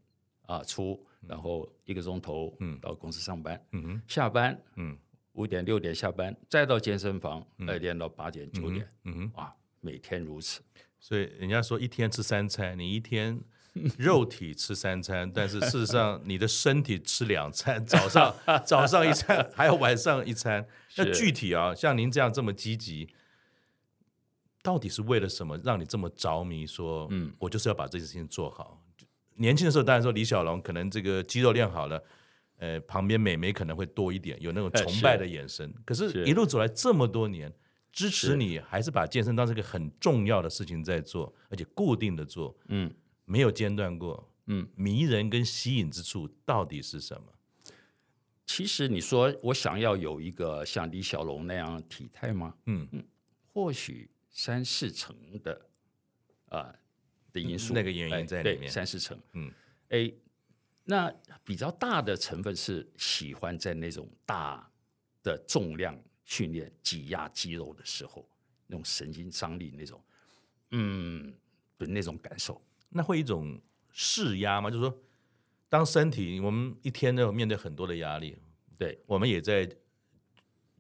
[0.47, 2.79] 啊出，然后一个钟头嗯。
[2.81, 4.97] 到公司上班，嗯哼，下班嗯
[5.33, 10.61] 五点六点下班，再到健身房呃练到八点九点，嗯哼啊每天如此，
[11.01, 13.41] 所以人家说一天吃三餐，你一天
[13.97, 20.67] 肉体吃三餐，但是事实上 你的身体吃两餐，早上 早上一餐，还有晚上一餐。
[20.97, 23.09] 那具体啊，像您这样这么积极。
[24.63, 26.65] 到底是为了什么让你这么着迷？
[26.65, 28.81] 说，嗯，我就是要把这件事情做好。
[29.35, 32.01] 年轻的时候，当然说李小龙可能这个肌肉练好了，
[32.63, 35.75] 呃，旁边美眉可能会多一点，有那种崇拜的眼神。
[35.85, 37.53] 可是，一路走来这么多年，
[37.91, 42.95] 支持你还是把健身当成一个很重要的事情在做，而且固定的做，嗯，
[43.25, 47.33] 没有间断过，嗯，迷人跟吸引之处到底是什么？
[48.47, 52.55] 其实你说我想要有一个像李小龙那样的体态吗？
[52.67, 53.05] 嗯嗯，
[53.53, 54.09] 或许。
[54.35, 55.53] 三四成的
[56.49, 56.75] 啊、呃、
[57.35, 58.71] 的因素，那个原因在里面。
[58.71, 59.53] 三四成，嗯，
[59.91, 60.11] 哎，
[60.85, 61.13] 那
[61.45, 64.71] 比较大的成分是喜欢在那种大
[65.23, 68.29] 的重量训练、挤压肌肉的时候，
[68.67, 70.03] 那种神经张力那种，
[70.71, 71.33] 嗯
[71.79, 72.61] 的那种感受。
[72.89, 74.71] 那会一种释压吗？
[74.71, 75.03] 就是说，
[75.69, 78.37] 当身体我们一天都有面对很多的压力，
[78.77, 79.69] 对，我们也在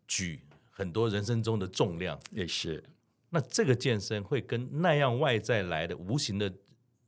[0.06, 2.82] 举很多人生中的重量，也是。
[3.30, 6.52] 那这个健身会跟那样外在来的无形的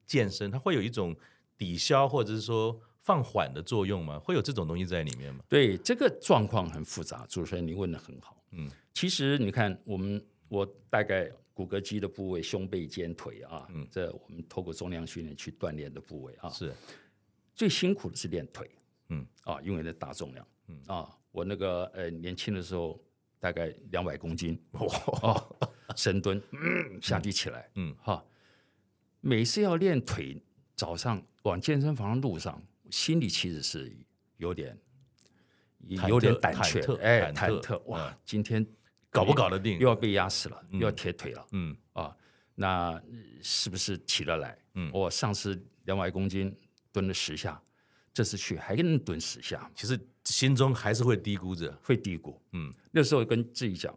[0.07, 1.15] 健身，它会有一种
[1.57, 4.19] 抵消或者是说放缓的作用吗？
[4.19, 5.45] 会有这种东西在里面吗？
[5.49, 7.27] 对，这个状况很复杂。
[7.29, 8.37] 主持人，你问的很好。
[8.51, 16.73] 嗯，其实你看，我们我大概骨骼肌的部位，胸背肩腿啊，嗯，这我们透过重量训练去锻炼的部位啊，是
[17.55, 18.71] 最辛苦的是练腿。
[19.09, 20.47] 嗯，啊，因为那大重量。
[20.69, 22.99] 嗯啊，我那个呃年轻的时候
[23.39, 24.59] 大概两百公斤。
[24.73, 25.45] 哇。
[25.95, 28.25] 深蹲，嗯，下地起来，嗯，哈，
[29.21, 30.37] 每次要练腿，
[30.75, 33.97] 早上往健身房的路上，心里其实是
[34.39, 34.79] 有点，
[36.09, 38.67] 有点胆怯，哎，忐忑，哇，今天
[39.11, 39.79] 搞不搞得定？
[39.79, 42.15] 又要被压死了，又要铁腿了，嗯，啊，
[42.55, 43.01] 那
[43.43, 44.59] 是不是起得来？
[44.75, 46.55] 嗯，我上次两百公斤
[46.91, 47.63] 蹲了十下，
[48.13, 53.95] 这次去还能蹲十下，其实心中还是会低估着，会低估，嗯，那时候跟自己讲。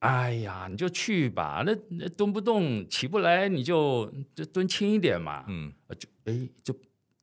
[0.00, 5.44] 哎呀，你就去吧，那那蹲不动起不来，你就就蹲轻一点嘛。
[5.48, 6.78] 嗯，就哎，就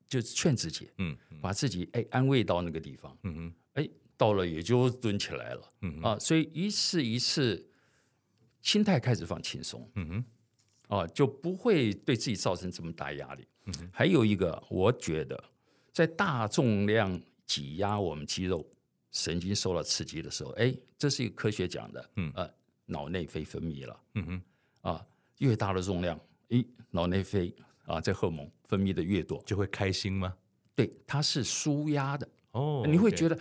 [0.08, 3.16] 就劝自己，嗯，把自己哎安慰到那个地方。
[3.24, 5.70] 嗯哼，哎，到了也就蹲起来了。
[5.82, 7.70] 嗯啊，所以一次一次，
[8.62, 9.90] 心态开始放轻松。
[9.96, 10.08] 嗯
[10.90, 13.48] 哼，啊，就不会对自己造成这么大压力。
[13.66, 15.42] 嗯哼，还有一个，我觉得
[15.92, 18.68] 在大重量挤压我们肌肉、
[19.12, 22.10] 神经受到刺激的时候，哎，这是一个科学讲的。
[22.16, 22.50] 嗯啊。
[22.86, 25.06] 脑内啡分泌了，嗯哼，啊，
[25.38, 26.20] 越大的重量，
[26.50, 27.54] 咦，脑内啡
[27.86, 30.36] 啊，这荷尔蒙分泌的越多，就会开心吗？
[30.76, 32.28] 对，它是舒压的。
[32.52, 33.40] 哦，你会觉得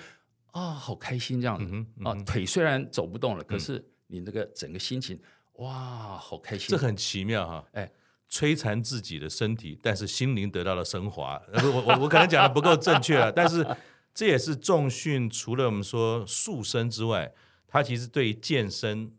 [0.53, 1.59] 啊，好开心这样。
[1.59, 5.21] 子啊，腿虽然走不动了，可是你那个整个心情，
[5.55, 7.91] 哇，好开心，这很奇妙哈，哎，
[8.31, 11.43] 摧残自己的身体，但是心灵得到了升华。
[11.53, 13.67] 我我我可能讲的不够正确了， 但是
[14.15, 17.33] 这也是重训除了我们说塑身之外，
[17.67, 19.13] 它其实对于健身。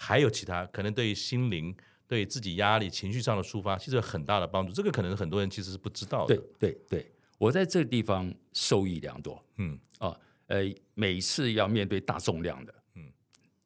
[0.00, 4.72] 还有其他可能对于心灵、对自己压力、情绪上的抒发，其实有很大的帮助。
[4.72, 6.36] 这个可能很多人其实是不知道的。
[6.36, 9.44] 对对对，我在这个地方受益良多。
[9.56, 10.62] 嗯啊，呃，
[10.94, 13.12] 每次要面对大重量的，嗯，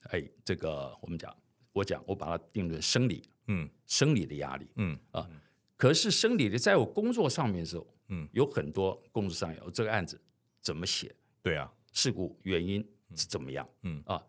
[0.05, 1.37] 哎，这个我们讲，
[1.73, 5.29] 我讲，我把它定论生理，嗯，生理的压力，嗯啊，
[5.77, 10.18] 可是生理的，在我工作上面的时候，嗯，有很多工作上有这个案子
[10.62, 11.14] 怎么写？
[11.42, 12.83] 对啊，事故原因
[13.14, 13.68] 是怎么样？
[13.83, 14.21] 嗯啊。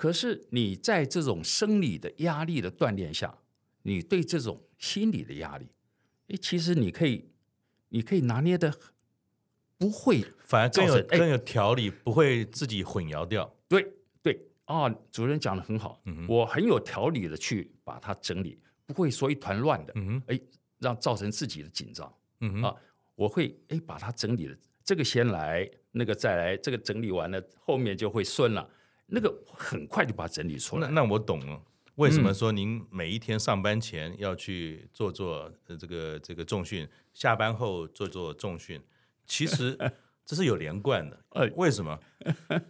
[0.00, 3.36] 可是你在这种生理的压力的锻炼下，
[3.82, 5.66] 你对这种心理的压力，
[6.28, 7.28] 哎，其实你可以，
[7.90, 8.74] 你可以拿捏的
[9.76, 13.54] 不会，反而更有更有条理，不会自己混淆掉。
[13.68, 20.40] 对对啊，主任讲的很好，嗯，我很有条理的去把它整理，不会说一团乱的，嗯哼，哎，
[20.78, 22.10] 让造成自己的紧张，
[22.40, 22.74] 嗯哼，啊，
[23.14, 28.66] 我会哎把它整理了，这个先来，那个再来，这个整理完了，后面就会顺了。
[29.10, 30.88] 那个很快就把它整理出来。
[30.88, 31.60] 那那我懂了，
[31.96, 38.80] 为什么说您每一天上班前要去做做这个这个重训，下班后做做重训？
[39.26, 39.76] 其实
[40.24, 41.18] 这是有连贯的。
[41.56, 41.98] 为什么？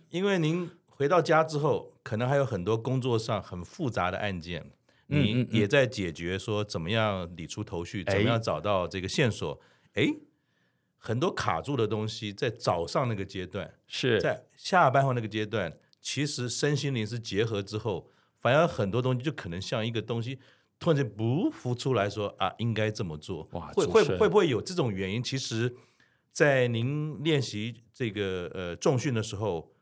[0.08, 4.70] 因为您回到家之后，可能还有很多工作上很复杂的案件，
[5.06, 9.60] 你也在解决说怎么样理出头绪，怎么样找到这个线索。
[9.94, 10.06] 哎，
[10.96, 15.76] 很多卡住的东西在早上那个阶段，是在下班后那个阶段。
[16.00, 20.38] 其实身心灵是结合之后，反而很多东西就可能像一个东西
[20.78, 23.48] 突然间不浮出来说啊，应该这么做。
[23.52, 25.22] 哇，会会会不会有这种原因？
[25.22, 25.76] 其实
[26.32, 29.72] 在您练习这个呃重训的时候，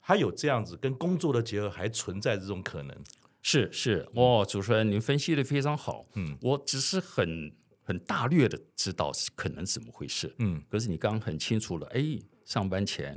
[0.00, 2.96] 还有这样子跟工作的结合，还存在这种可能？
[3.40, 6.04] 是是，哦，主持人，您分析的非常好。
[6.14, 10.34] 嗯，我只是很很大略的知道是可能怎么回事。
[10.38, 13.14] 嗯，可是你刚刚很清楚了，哎，上班前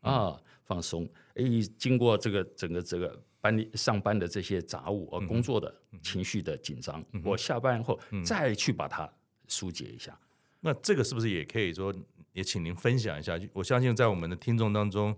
[0.00, 1.08] 啊、嗯、放松，
[1.40, 9.10] 哎，经过这个整个这个班里上班的这些杂务啊、嗯、工作的情绪的紧张，嗯、我下班后再去把它
[9.48, 10.12] 疏解一下。
[10.12, 10.26] 嗯、
[10.60, 11.94] 那这个是不是也可以说，
[12.32, 13.40] 也请您分享一下？
[13.52, 15.16] 我相信在我们的听众当中，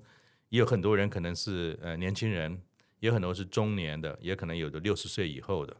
[0.50, 2.62] 也有很多人可能是呃年轻人。
[3.02, 5.76] 也很多是中年的，也可能有的六十岁以后的。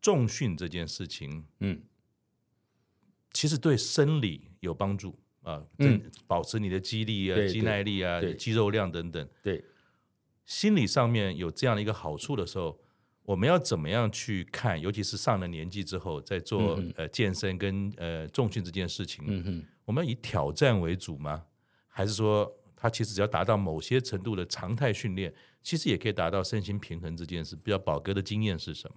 [0.00, 1.82] 重训这件事情，嗯，
[3.32, 9.28] 其实对生理有帮助啊，嗯，保持你的肌力啊、肌耐力啊、肌肉量等等。
[9.42, 9.64] 对，
[10.44, 12.78] 心理上面有这样的一个好处的时候，
[13.22, 14.80] 我们要怎么样去看？
[14.80, 21.44] 尤其是上了年纪之后，在做、嗯、呃健身跟呃重训这件事情，嗯哼，我们要以挑战为主吗？
[21.86, 22.54] 还是说？
[22.80, 27.56] 他其实只要达到某些程度的常态训练，其实也可以达到身心平衡这件事。
[27.56, 28.96] 比较宝哥的经验是什么？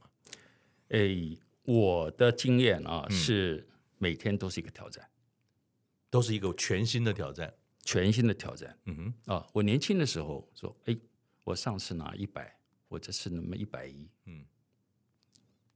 [0.89, 5.03] 诶，我的经验啊，嗯、是每天都是一个挑战，
[6.11, 7.51] 都是一个全新的挑战，
[7.83, 8.77] 全新的挑战。
[8.85, 8.95] 嗯
[9.25, 10.95] 哼，啊，我年轻的时候说，哎，
[11.43, 12.55] 我上次拿一百，
[12.87, 14.45] 我这次那么一百一，嗯，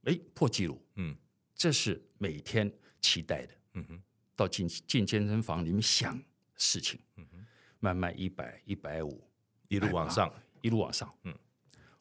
[0.04, 1.16] 哎，破纪录，嗯，
[1.54, 3.54] 这是每天期待的。
[3.72, 4.02] 嗯哼，
[4.36, 6.22] 到进进健身房里面想
[6.54, 7.46] 事情，嗯哼。
[7.78, 9.22] 慢慢一百一百五，
[9.68, 11.38] 一路往上，一路往上，嗯，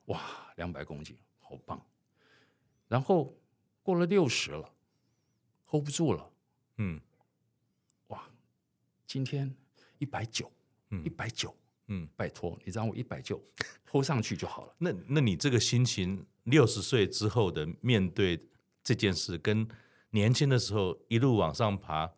[0.05, 0.21] 哇，
[0.55, 1.85] 两百公斤，好棒！
[2.87, 3.37] 然后
[3.83, 4.73] 过了六十了
[5.65, 6.31] ，hold 不住了，
[6.77, 7.14] 嗯，哇，
[9.15, 9.49] 今天
[9.97, 10.51] 一百九，
[11.05, 11.55] 一百九，
[11.87, 13.41] 嗯，拜托你让我一百九
[13.89, 14.75] hold 上去就好了。
[14.77, 18.37] 那那你这个心情，六十岁之后的面对
[18.83, 19.65] 这件事，跟
[20.09, 22.13] 年轻的时候一路往上爬。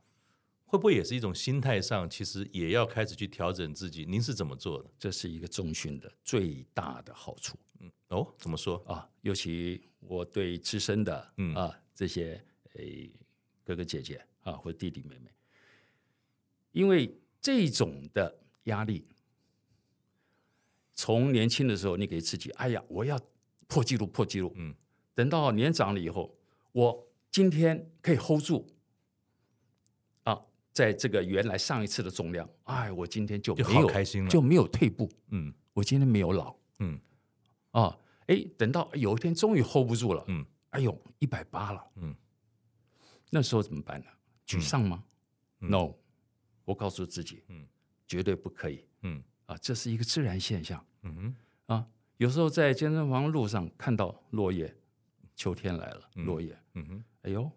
[0.65, 4.03] 会不会也是一种心态上，其实也要开始去调整自己？
[4.03, 4.89] 您是怎么做的？
[4.97, 7.59] 这是一个中训的最大的好处。
[7.79, 9.07] 嗯，哦，怎么说啊？
[9.21, 13.07] 尤其我对资深的，嗯啊，这些诶
[13.63, 15.31] 哥哥姐姐啊，或者弟弟妹妹，
[16.77, 17.11] 因为
[17.41, 19.03] 这种的压力，
[20.93, 23.19] 从年轻的时候你给自己，哎呀，我要
[23.65, 24.53] 破纪录，破纪录。
[24.55, 24.75] 嗯，
[25.15, 26.37] 等到年长了以后，
[26.73, 28.67] 我今天可以 hold 住。
[30.21, 30.39] 啊
[30.71, 35.09] 在这个原来上一次的重量，哎，我今天就没有开心了，就没有退步。
[35.29, 36.55] 嗯，我今天没有老。
[36.77, 36.99] 嗯，
[37.71, 40.23] 啊，哎，等到有一天终于 hold 不住了。
[40.27, 41.83] 嗯，哎呦，一百八了。
[41.95, 42.15] 嗯，
[43.31, 44.05] 那时候怎么办呢？
[44.45, 45.03] 沮丧吗？
[45.61, 45.95] 嗯，No，
[46.67, 47.65] 我告诉自己，嗯，
[48.05, 48.83] 绝对不可以。
[49.03, 50.85] 嗯，啊，这是一个自然现象。
[51.03, 54.75] 嗯哼，啊，有时候在健身房路上看到落叶，
[55.33, 56.59] 秋天来了，落叶。
[56.73, 57.49] 嗯哼，哎呦，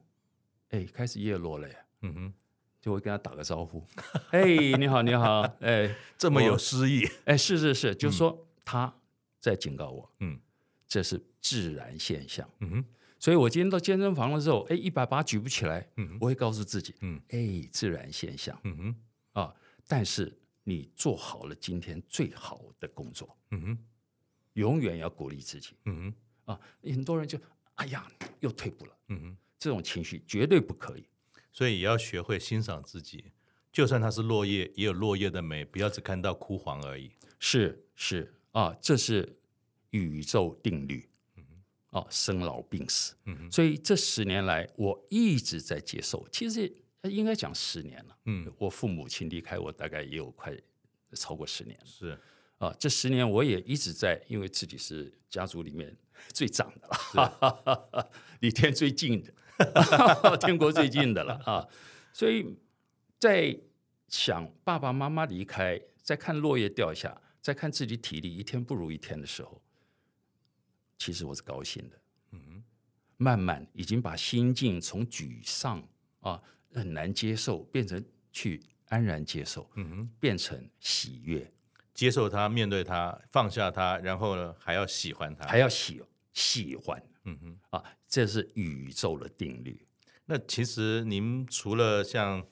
[0.68, 1.75] 哎，开始叶落了呀。
[2.03, 2.35] 嗯哼。
[2.81, 3.85] 就会跟他打个招呼，
[4.33, 4.42] 哎，
[4.79, 8.90] 你好，你好，哎， 这么有诗意，哎，是是是，就说他
[9.38, 10.40] 在警告我，嗯，
[10.88, 12.85] 这是自然现象，嗯哼，
[13.20, 19.54] 所以我今天到健身房的时候，哎，一百八举不起来，嗯，我会告诉自己，嗯，哎，自然现象，嗯哼，啊，
[19.87, 23.78] 但是你做好了今天最好的工作，嗯哼，
[24.54, 26.14] 永远要鼓励自己，嗯
[26.46, 27.38] 哼，啊，很多人就，
[27.74, 31.04] 哎呀，又退步了，嗯哼，这种情绪绝对不可以。
[31.52, 33.33] 所以也要学会欣赏自己，
[33.70, 37.11] 就算它是落叶，也有落叶的美，不要只看到枯黄而已。
[37.38, 38.33] 是是。
[38.52, 39.37] 啊，这是
[39.90, 41.06] 宇宙定律。
[41.90, 43.14] 嗯哼，啊，生老病死。
[43.24, 46.26] 嗯哼，所以这十年来，我一直在接受。
[46.31, 46.72] 其实
[47.05, 48.16] 应该讲十年了。
[48.26, 50.57] 嗯，我父母亲离开我，大概也有快
[51.14, 51.85] 超过十年了。
[51.87, 52.18] 是
[52.59, 55.96] 啊，这十年我也一直在，因为自己是家族里面
[56.33, 59.33] 最长的了， 离天最近的。
[60.40, 61.68] 天国最近的了啊，
[62.14, 62.57] 所以
[63.18, 63.55] 在
[64.09, 69.61] 想爸爸妈妈离开，在看落叶掉下，在看自己体力一天不如一天的时候，
[71.01, 71.97] 其实我是高兴的。
[72.33, 72.63] 嗯哼，
[73.17, 75.83] 慢慢已经把心境从沮丧
[76.21, 76.41] 啊
[76.75, 79.69] 很难接受，变成去安然接受。
[79.77, 81.51] 嗯哼，变成喜悦，
[81.95, 86.03] 接受他，面对他，放下他，然后呢还要喜欢他，还要喜
[86.35, 87.03] 喜欢。
[87.25, 89.87] 嗯哼，啊，这是宇宙的定律。
[90.27, 92.46] 那其实您除了像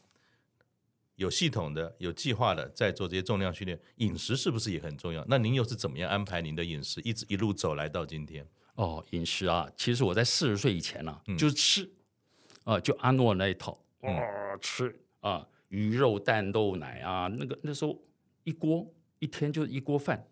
[1.19, 5.25] 有系统的、有计划的在做这些重量训练，饮食是不是也很重要？
[5.29, 8.47] 那您又是怎么样安排您的饮食，一直一路走来到今天？
[8.75, 11.91] 哦，饮食啊，其实我在四十岁以前呢、啊，嗯、就是吃，
[12.65, 13.79] 啊，就阿诺那一套，
[14.61, 18.01] 吃啊，鱼肉蛋豆奶啊，那个那时候
[18.45, 20.27] 一锅一天就是一锅饭，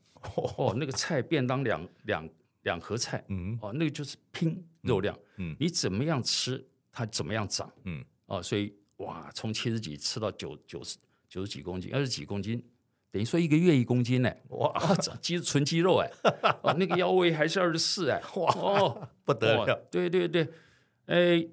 [0.57, 2.28] 哦，那个菜便当两两。
[2.62, 10.97] 两盒菜，嗯，哦，那个就是拼肉量，嗯，你怎么样吃，它怎么样长，嗯，哦，所以哇，从七十几吃到九九十
[11.28, 12.62] 九十几公斤，二十几公斤，
[13.11, 14.72] 等于说一个月一公斤呢，哇，
[15.20, 16.11] 肌纯肌肉哎，
[16.62, 20.49] 哦， 那个腰围还是二十四哎，哇哦，不得了，对对对，
[21.07, 21.47] 哎，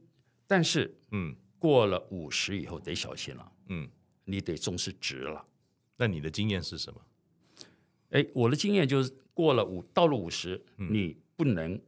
[0.47, 3.89] 但是嗯，过了五十以后得小心了，嗯，
[4.25, 5.43] 你得重视值了。
[5.97, 7.01] 那你的经验是什么？
[8.11, 11.79] 哎，我的经验就是过了五到了五十，你不能，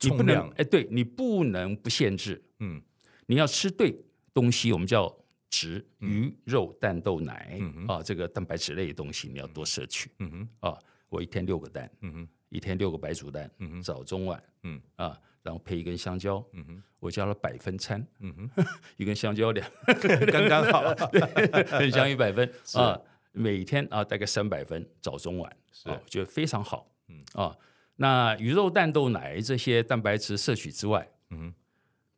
[0.00, 2.80] 你不能哎，对你不能不限制，嗯，
[3.26, 4.04] 你要吃对
[4.34, 5.10] 东西，我们叫
[5.48, 7.58] 植，鱼肉蛋豆奶
[7.88, 10.30] 啊，这个蛋白质类的东西你要多摄取，嗯
[10.60, 10.78] 哼，啊，
[11.08, 14.80] 我一天六个蛋，嗯哼，一天六个白煮蛋，嗯哼，早中晚，嗯。
[14.96, 18.64] 啊，然后配一根香蕉，嗯哼，我叫了百分餐，嗯哼，
[18.96, 19.70] 一根香蕉两，
[20.32, 20.82] 刚刚好，
[21.78, 22.50] 很香一百分。
[22.74, 27.22] 啊，每天啊大概三百分，早中晚，是，觉得非常好，嗯。
[27.34, 27.56] 啊，
[27.96, 31.54] 那鱼肉蛋豆奶这些蛋白质摄取之外，嗯哼，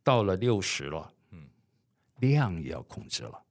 [0.03, 1.13] 到了六十了。
[2.19, 3.43] 量也要控制了，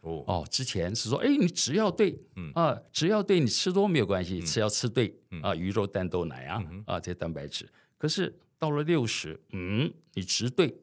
[0.00, 0.24] 哦。
[0.26, 2.50] 哦，之前是说，哎，你只要对，嗯。
[2.54, 7.70] 啊，只要对你吃多没有关系，只要吃对啊，鱼肉蛋豆奶啊啊这些蛋白质。
[7.98, 10.74] 可是到了六十，嗯，你质对，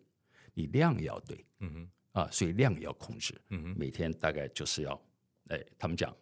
[0.53, 1.89] 你量也要对，嗯哼。
[2.11, 5.01] 啊，所以量也要控制，嗯哼，每天大概就是要，
[5.47, 6.13] 哎，他们讲，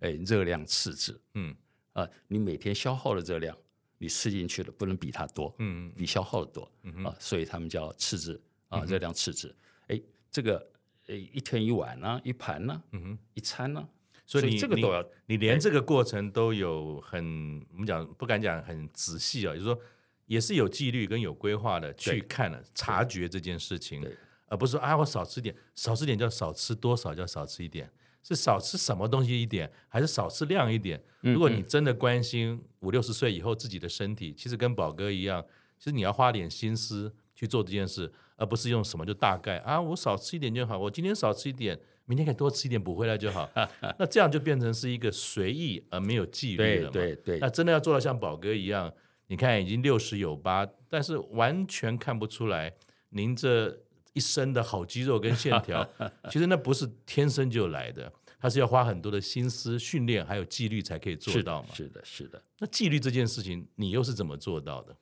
[0.00, 1.54] 哎，热量赤字，嗯。
[1.92, 3.56] 啊，你每天消耗的热量，
[3.98, 9.54] 你吃进去的不能比它多，嗯比消耗的多，嗯啊，所以他们叫赤字啊，热量赤字，
[9.88, 10.00] 哎。
[10.34, 10.68] 这个
[11.06, 13.88] 呃，一天一碗呢，一盘呢，嗯哼，一餐呢，
[14.26, 19.78] 所以你这个都要，你，你连这个过程都有很，我们讲不敢讲很仔细啊，就是说
[20.26, 24.04] 也是有纪律跟有规划的去看了察觉这件事情，
[24.48, 27.88] 而不是说啊我少吃点，少吃点叫少吃多少叫少吃一点，
[28.24, 31.00] 是少吃什么东西一点，还是少吃量一点？
[31.20, 35.44] 如果你真的关心五六十岁以后自己的身体，其实跟宝哥一样，
[35.78, 38.12] 其实你要花点心思去做这件事。
[38.36, 43.48] 而不是用什么就大概啊，我少吃一点就好，我今天少吃一点，明天可以多吃一点补回来就好。
[43.98, 46.90] 那这样就变成是一个随意而没有纪律了嘛。
[46.92, 47.38] 对对对。
[47.38, 48.92] 那真的要做到像宝哥一样，
[49.28, 52.74] 你看已经六十有八，但是完全看不出来
[53.10, 55.88] 您这一身的好肌肉跟线条，
[56.30, 61.68] 其实那不是天生就来的，它是要花很多的心思训练还有纪律才可以做到嘛。
[61.72, 62.28] 是的，是的。
[62.28, 62.42] 是的。
[62.58, 64.96] 那纪律这件事情，你又是怎么做到的？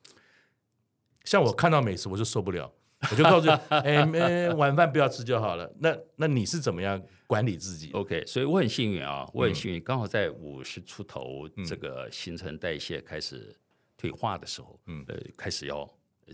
[1.24, 2.70] 像我看到美食我就受不了。
[3.10, 5.70] 我就告诉你，哎、欸，晚饭不要吃就好了。
[5.80, 13.54] 那那你是怎么样管理自己？OK，所以我很幸运啊，我很幸运，刚好在五十出头，这个新陈代谢开始
[13.96, 15.88] 退化的时候，嗯，呃，开始要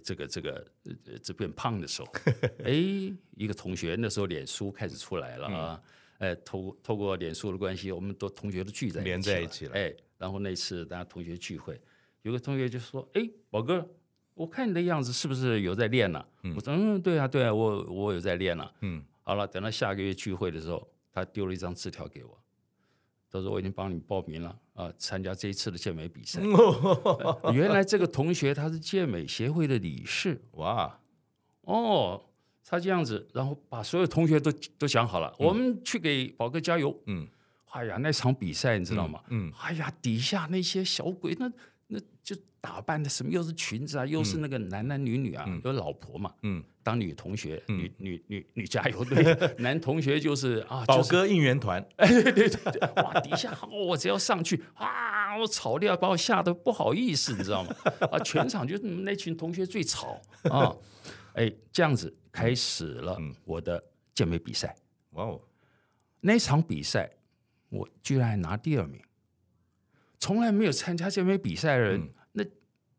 [0.05, 2.09] 这个这个呃这变胖的时候，
[2.65, 2.73] 哎，
[3.37, 5.83] 一个同学那时候脸书开始出来了啊，
[6.19, 11.81] 哎，透透过脸书的关系，我们都同学都聚在一起连在一起了，哎，然后那次大家同学聚会，
[12.23, 13.89] 有个同学就说，哎，宝哥。
[14.39, 16.25] 我看你的样子是不是有在练呢？
[16.45, 18.73] 嗯、我说嗯，对啊，对啊，我我有在练了。
[18.83, 22.39] 嗯，好了，等到下个月聚会的时候，他丢了一张字条给我，
[23.33, 26.41] 他说我已经帮你报名了啊，参加这一次的健美比赛。
[26.47, 30.41] 哦、原来这个同学他是健美协会的理事。
[30.53, 31.01] 哇，
[31.63, 32.23] 哦，
[32.65, 36.97] 他这样子，然后把所有同学都都想好了，嗯、我们去给宝哥加油。
[37.07, 37.27] 嗯，
[37.71, 39.21] 哎呀，那场比赛你知道吗？
[39.31, 41.51] 嗯，嗯哎呀，底下那些小鬼那。
[41.89, 49.25] 那就打扮的什么，又是裙子啊，又是那个男男女女啊，有老婆嘛，嗯，当女同学，女女女女加油队，
[49.59, 57.75] 男同学就是啊，宝哥应援团， 哎，对对对，哇，底下我只要上去啊，我吵的要把我吓得不好意思，你知道吗？
[58.13, 60.21] 啊，全场就那群同学最吵
[60.51, 60.77] 啊，
[61.35, 63.83] 哎，这样子开始了我的
[64.15, 64.77] 健美比赛，
[65.13, 65.41] 哇哦，
[66.21, 67.09] 那场比赛
[67.71, 69.01] 我居然还拿第二名。
[70.19, 72.45] 从来没有参加健美比赛的人，嗯、那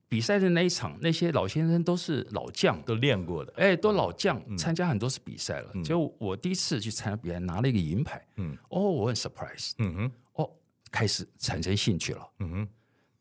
[0.08, 5.72] 比赛的那一场，那些老先生都是老将，都练过的，哎，都老将，嗯、参加很多次比赛了。
[5.84, 8.26] 就、嗯、我第一次去参加比赛，拿了一个银牌。
[8.38, 9.74] 嗯，哦，我很 surprise。
[9.78, 10.52] 嗯哼，哦，
[10.90, 12.32] 开始产生兴趣了。
[12.40, 12.68] 嗯哼，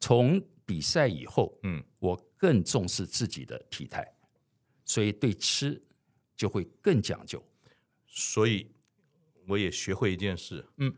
[0.00, 4.06] 从比赛以后，嗯，我更重视自己的体态，
[4.84, 5.82] 所以对吃
[6.36, 7.42] 就会更讲究。
[8.06, 8.70] 所以
[9.46, 10.64] 我也学会一件事。
[10.76, 10.94] 嗯。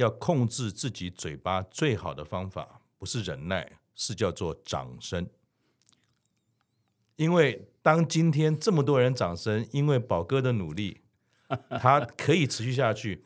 [0.00, 5.26] 要控制自己嘴巴最好的方法，不是忍耐，是叫做掌声。
[7.16, 11.02] 因为当今天这么多人掌声，因为宝哥的努力，
[11.78, 13.22] 他可以持续下去。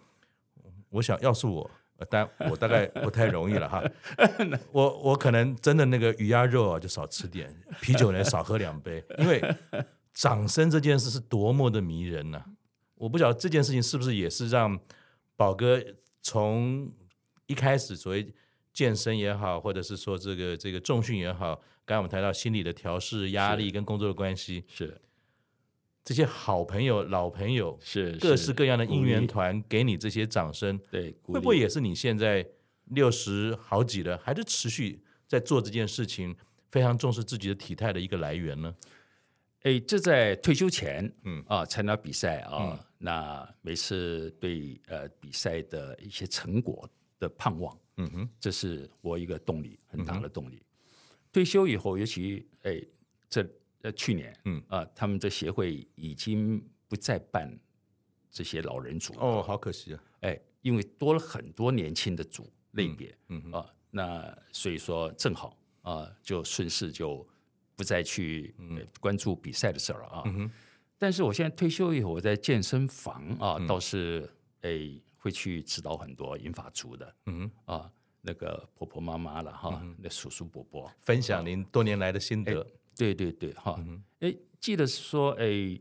[0.91, 1.71] 我想要是我，
[2.11, 3.81] 但我大概不太容易了哈。
[4.73, 9.05] 我我可能真的那个鱼鸭肉啊，就少吃点，啤酒呢少喝两杯。
[9.19, 9.41] 因为
[10.13, 12.47] 掌声这件事是多么的迷人呢、啊！
[12.97, 14.77] 我不晓得这件事情是不是也是让
[15.37, 15.81] 宝哥。
[16.25, 16.91] 从
[17.47, 18.27] 一开始所谓
[18.73, 21.55] 健身也好，或者是说这个这个重训也好，
[21.85, 25.01] 刚才我们谈到心理的调试、压力跟工作的关系，是。
[26.03, 32.47] 这些好朋友、老朋友，是各式各样的应援团给你这些掌声，对，会不会也是你现在
[32.87, 36.37] 六十好几了，还是持续在做这件事情，
[36.71, 38.75] 非常重视自己的体态的一个来源呢？
[39.65, 41.43] 哎，这在退休前，嗯。
[41.49, 46.87] 啊，参加比赛啊，嗯、那每次对呃比赛的一些成果
[47.19, 50.57] 的盼望，嗯哼，这是我一个动力，很大的动力。
[50.57, 50.67] 嗯、
[51.33, 52.79] 退休以后，尤其哎，
[53.31, 53.43] 这
[53.81, 54.63] 呃去年，嗯。
[54.69, 57.59] 啊，他们这协会已经不再办
[58.31, 67.27] 这些老人组哦，好可惜啊，哎，因为多了很多年轻的组类别，嗯，嗯啊，那所以说正好啊，就顺势就。
[67.77, 68.55] 不再去
[69.01, 70.51] 关注比赛的事儿啊，嗯、
[70.99, 74.29] 但是我现在退休以后，我在健身房啊，嗯、倒是
[74.61, 77.75] 诶会去指导很多银发族的，嗯哼。
[77.75, 82.67] 啊，那个婆婆妈妈了哈，嗯、那叔叔伯伯分享您多年来的心得，
[82.97, 84.05] 对对对哈，嗯、哼。
[84.21, 85.79] 诶记得说哎，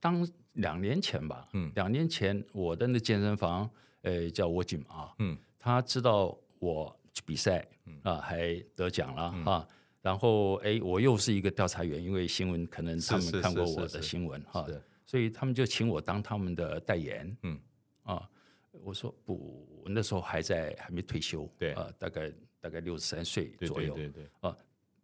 [0.00, 3.70] 当两年前吧，嗯，两年前我的那健身房
[4.02, 7.66] 诶叫沃金啊，嗯，他知道我去比赛
[8.02, 9.66] 啊，还得奖了哈。
[10.08, 14.66] 嗯然后，哎，我又是一个调查员，因为新闻可能他们看过我的新闻哈，
[15.04, 17.36] 所以他们就请我当他们的代言。
[17.42, 17.60] 嗯，
[18.04, 18.26] 啊，
[18.70, 24.56] 我说不，我那时候还在还没退休，对啊，大概大概六十三岁左右，对对对，啊，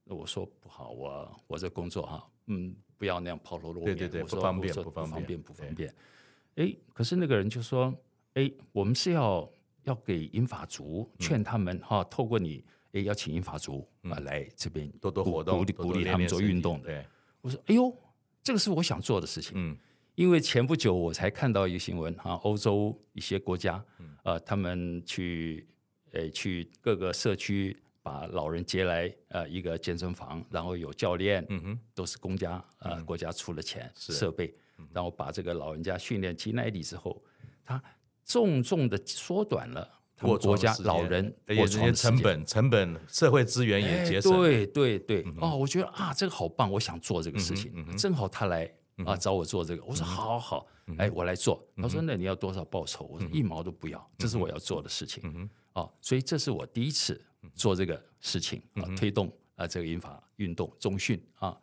[0.05, 5.95] 我说不好，我我在工作哈，嗯，不要那样抛头露面，对对对，不方便，不方便，不方便。
[6.55, 7.93] 哎，可是那个人就说，
[8.35, 9.47] 哎，我们是要
[9.83, 12.65] 要给英法族劝他们哈，透过你。
[12.95, 16.87] 也邀请英法族啊来这边多多活动，鼓励鼓励他们做运动的。
[16.87, 17.05] 对，
[17.41, 17.93] 我说哎呦，
[18.41, 19.53] 这个是我想做的事情。
[19.57, 19.77] 嗯，
[20.15, 23.85] 因为前不久我才看到一个新闻啊，欧洲一些国家，
[24.23, 25.67] 呃，他们去
[26.13, 34.55] 呃去各个社区把老人接来呃一个健身房，然后有教练，嗯哼，都是公家呃国家出了钱设备，
[34.93, 37.21] 然后把这个老人家训练肌耐力之后，
[37.65, 37.83] 他
[38.25, 40.01] 重重的缩短了。
[40.25, 44.33] 国国家老人，而且这些成本、成本、社会资源也节省。
[44.33, 47.73] 对对对，哦，我觉得啊，这个好棒，我想做这个事情。
[47.97, 48.73] 正好他来
[49.05, 50.67] 啊找我做这个，我说好好好，
[50.97, 51.63] 哎，我来做。
[51.77, 53.05] 他说那你要多少报酬？
[53.05, 55.51] 我说一毛都不要，这是我要做的事情。
[55.75, 57.21] 哦，所以这是我第一次
[57.55, 61.57] 做这个事情啊，推动啊这个英法运动中训啊。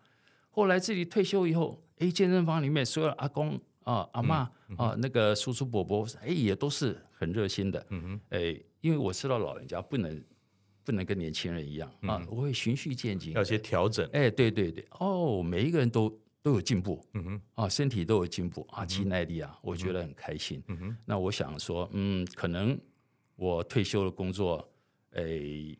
[0.49, 3.59] 后来自己退休以后，哎，健身房里面所有阿公。
[3.83, 7.85] 啊，阿嬷啊，那个叔叔伯伯，哎，也都是很热心的。
[7.89, 10.23] 嗯哼，哎，因为我知道老人家不能
[10.83, 14.07] 不能跟年轻人一样啊，我会循序渐进，要些调整。
[14.13, 16.09] 哎，对对对，哦，每一个人都
[16.41, 17.03] 都有进步。
[17.13, 20.61] 嗯哼，啊，身体都有进步啊，肌耐力啊，我觉得很开心。
[20.67, 22.79] 嗯哼，那我想说，嗯，可能
[23.35, 24.67] 我退休的工作，
[25.11, 25.23] 哎，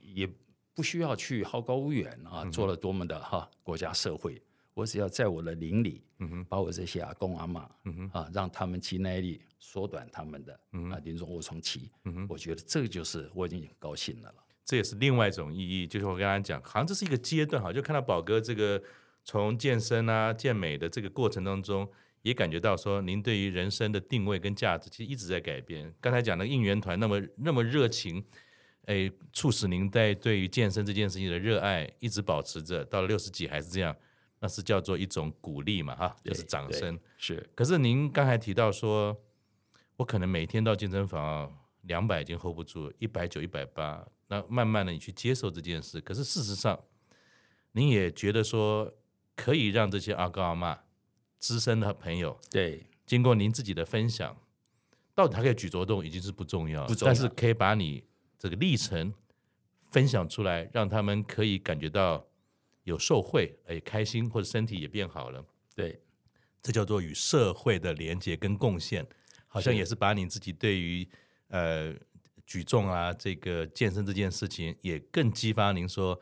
[0.01, 0.27] 也
[0.73, 4.41] 不需要去好高骛远啊，做了多么的哈国家社会。
[4.81, 11.91] 我只要在我的邻里，嗯哼把我这些阿公阿妈，嗯哼，啊，让他们肌耐力缩短他们的嗯啊临终卧床期，
[12.27, 14.35] 我觉得这个就是我已经很高兴的了。
[14.65, 18.81] 这也是另外一种意义，就是我刚才讲，好像这是一个阶段哈，就看到宝哥这个
[19.23, 21.87] 从健身啊、健美的这个过程当中，
[22.23, 25.93] 也感觉到说您对于人生的定位跟价值其实一直在改变。
[26.01, 28.23] 刚才讲的应援团那么那么热情，
[28.85, 33.95] 哎，促使您在对于健身这件事情的热爱一直保持着，到了六十几还是这样。
[34.43, 36.99] 那是叫做一种鼓励嘛，哈，就是掌声。
[37.15, 39.15] 是，可是您刚才提到说，
[39.97, 46.01] 我可能每天到健身房两百已经 hold 不住，一百九、一百八，那慢慢的你去接受这件事。
[46.01, 46.79] 可是事实上，
[47.73, 48.91] 您也觉得说，
[49.35, 50.79] 可以让这些阿哥阿妈、
[51.37, 54.35] 资深的朋友，对，经过您自己的分享，
[55.13, 58.03] 到底他可以举着动已经是不重要，不重要，但是可以把你
[58.39, 59.13] 这个历程
[59.91, 62.25] 分享出来，让他们可以感觉到。
[62.83, 66.01] 有受惠，哎，开心或者身体也变好了，对，
[66.61, 69.05] 这叫做与社会的连接跟贡献，
[69.47, 71.07] 好像也是把你自己对于
[71.49, 71.93] 呃
[72.45, 76.19] 举重啊这个健身这件事情，也更激发您说，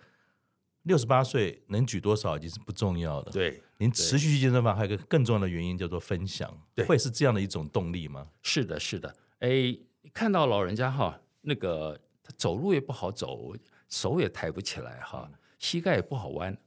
[0.84, 8.28] 六十八岁能举多少已经是不重要的，对，您持续去健身房还有一个更重要的原因叫做分享，对，会是这样的一种动力吗？
[8.42, 9.78] 是的，是的，哎，
[10.14, 13.56] 看到老人家哈，那个他走路也不好走，
[13.88, 15.32] 手也抬不起来哈。
[15.60, 16.58] 膝盖也不好弯，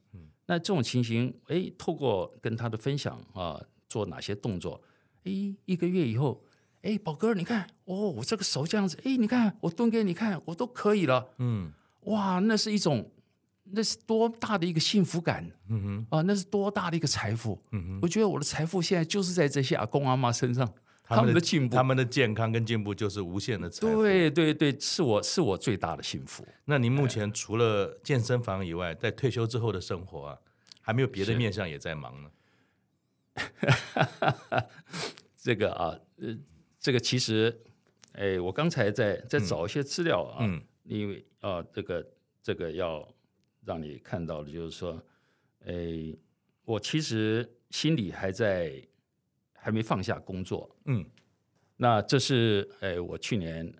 [0.46, 4.80] 那这种情形，哎，透过跟他的分享啊，做哪些动作，
[5.24, 5.32] 哎，
[5.64, 6.44] 一个月以后，
[6.82, 11.72] 哎，宝哥，你看，哦，我这个手这样子，哎，你看，我蹲给你看，我都可以了，嗯，
[12.02, 13.10] 哇，那是一种，
[13.64, 20.70] 那是多大的一个幸福感，嗯哼，啊，那是多大的一个财富，嗯哼，我觉得我的财富现在就是在这些阿公阿妈身上。
[21.14, 24.02] 他们的进步，他们的健康跟进步就是无限的财富。
[24.02, 26.46] 对对对，是我是我最大的幸福。
[26.64, 30.38] 那您目前除了健身房以外，在退休之后的生活啊，
[30.80, 32.30] 还没有别的面向也在忙呢？
[35.36, 36.36] 这个啊，呃，
[36.78, 37.60] 这个其实，
[38.12, 42.06] 哎，我刚才在在找一些资料啊，嗯、因为啊，这个
[42.42, 43.08] 这个要
[43.64, 45.02] 让你看到的，就是说，
[45.64, 46.14] 哎，
[46.64, 48.80] 我其实心里还在，
[49.62, 51.04] 还没放下工作，嗯，
[51.76, 53.72] 那这是哎，我去年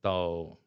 [0.00, 0.58] 到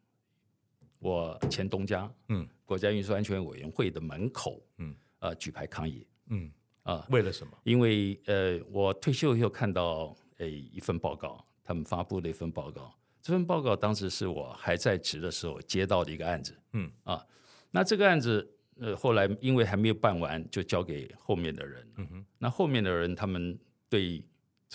[1.00, 6.50] 我前东家，嗯，国家运输安全委员会的门口，嗯，啊，举牌抗议，嗯，
[6.84, 7.52] 啊，为了什么？
[7.64, 10.16] 因为呃，我退休以后看到。
[10.40, 12.94] 诶，一份报告，他们发布了一份报告。
[13.22, 16.54] 这份报告当时是我还在职的时候接到的一个案子。
[16.74, 17.26] 嗯啊，
[17.72, 18.46] 那这个案子
[18.78, 21.88] 呃后来因为还没有办完，就交给后面的人。
[21.96, 24.22] 嗯哼，那后面的人他们对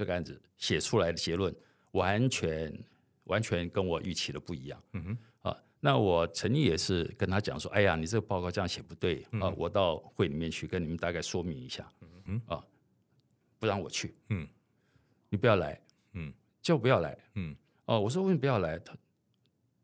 [0.00, 1.54] 这个案子写出来的结论
[1.90, 2.72] 完全
[3.24, 4.82] 完全跟我预期的不一样。
[4.92, 11.86] 嗯哼，啊，那我曾经也是跟他讲说，哎呀，你这个报告这样写不对啊，我到会里面去跟你们大概说明一下。
[12.00, 12.64] 嗯哼，啊，
[13.58, 14.14] 不让我去。
[14.30, 14.48] 嗯。
[15.28, 15.78] 你不要来，
[16.14, 16.32] 嗯，
[16.62, 18.78] 叫不要来，嗯，哦，我说为什么不要来？
[18.78, 18.96] 他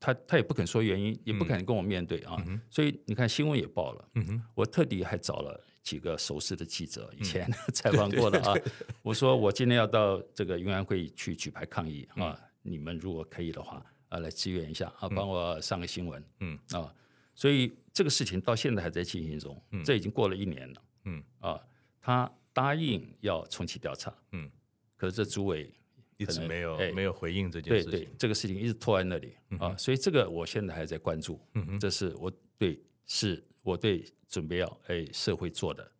[0.00, 8.52] 他他也不肯说原因，也不肯跟我面对啊，所以你看新闻也报了，嗯哼，我特地还找了几个熟识的记者，以前 采访过的啊，
[9.02, 16.58] 我说我今天要到这个云安会去举牌抗议啊，你们如果可以的话啊，来支援一下啊，帮我上个新闻，嗯。
[16.72, 16.92] 啊，
[17.36, 21.22] 所以这个事情到现在还在进行中，这已经过了一年了，嗯。
[21.38, 21.64] 啊，
[22.00, 24.50] 他答应要重启调查，嗯。
[24.96, 25.72] 可是这主委
[26.16, 31.38] 一直没有、欸、没有回应这件事情，对对，这个事情一直拖在那里、嗯、啊，所以这个我现在还在关注。
[31.54, 35.92] 嗯哼，这是我对是我对准备要哎、欸、社会做的，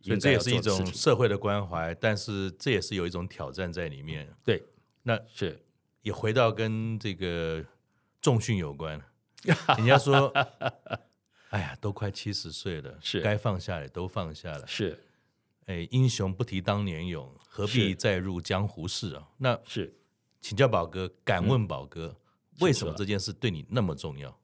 [0.00, 4.32] 所以这也是一种社会的关怀，但是这也是有一种挑战在里面。
[4.44, 4.62] 对，
[5.02, 5.58] 那是
[6.02, 7.64] 也回到跟这个
[8.20, 9.00] 重训有关。
[9.78, 10.28] 人家说，
[11.48, 15.06] 哎呀，都快七十岁了，是该放下的都放下了，是。
[15.66, 19.28] 哎，英雄不提当年勇，何必再入江湖事啊？
[19.38, 19.94] 那是，
[20.40, 24.36] 请教宝哥，敢问宝哥，嗯、为什么这件事对你那么重要？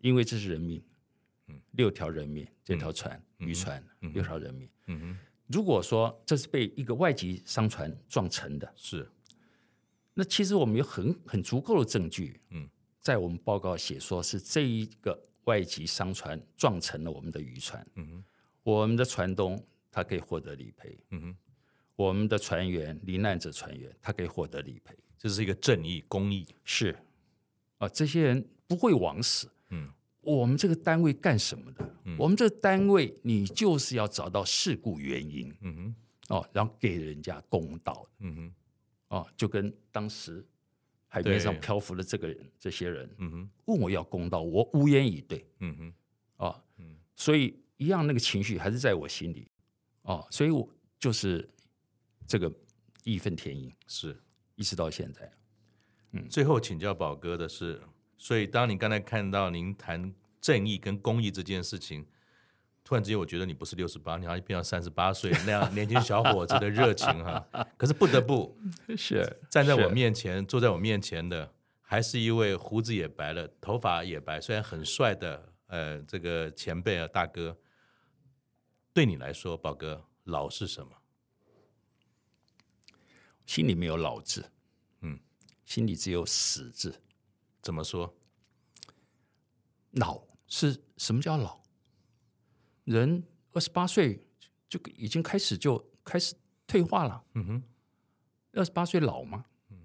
[0.00, 0.82] 因为这是人命，
[1.48, 5.18] 嗯，六条人命，这条船渔、嗯、船、嗯、六条人命，嗯哼。
[5.46, 9.10] 如果说这是被一个外籍商船撞沉的，是，
[10.14, 12.68] 那其实我们有很很足够的证据，嗯，
[13.00, 18.24] 在我们报告写说是这一个外籍商船撞沉了我们的渔船，嗯哼，
[18.62, 19.62] 我们的船东。
[19.96, 20.98] 他可以获得理赔。
[21.10, 21.36] 嗯哼，
[21.94, 26.44] 我们的船员罹难者船员，他可以获得理赔，这是一个正义公益。
[26.64, 26.98] 是。
[27.78, 29.48] 啊，这些人不会枉死。
[29.70, 29.88] 嗯，
[30.24, 31.94] 我们这个单位干什么的？
[32.04, 35.54] 嗯，我们这个单位，你就是要找到事故原因。
[35.60, 35.94] 嗯
[36.28, 38.06] 哼，哦，然后给人家公道。
[38.20, 38.54] 嗯哼，
[39.08, 40.44] 哦，就跟当时
[41.06, 45.46] 海面上漂浮的这个人，这些人，嗯哼，问我要公道，我无言以对。
[45.60, 45.94] 嗯哼，
[46.36, 49.48] 哦，嗯，所以一样那个情绪还是在我心里。
[50.02, 50.68] 哦，所以我
[50.98, 51.48] 就是
[52.26, 52.52] 这个
[53.04, 54.16] 义愤填膺，是
[54.54, 55.32] 一直到现在。
[56.12, 57.80] 嗯，最后请教宝哥的是，
[58.24, 62.06] 所以当你刚才看到您谈正义跟公益这件事情，
[62.82, 67.46] 突然之间我觉得你不是六十八，你好像变成三十八岁那样年轻小伙子的热情哈。
[67.76, 68.58] 可是不得不，
[68.96, 71.52] 是站在我面前，坐在我面前的，
[71.82, 77.54] 还是一位胡子也白了，头发也白，虽然很帅的呃这个前辈啊大哥。
[78.94, 80.92] 对你来说，宝哥，老是什么？
[83.44, 84.50] 心里没有老字，
[85.02, 85.20] 嗯，
[85.66, 87.02] 心里只有死字。
[87.64, 88.14] 怎么说？
[89.92, 91.62] 老是什么叫老？
[92.84, 94.26] 人二十八岁
[94.68, 96.34] 就已经开始就开始
[96.66, 97.24] 退化了。
[97.32, 97.62] 嗯哼，
[98.52, 99.46] 二十八岁老吗？
[99.70, 99.78] 嗯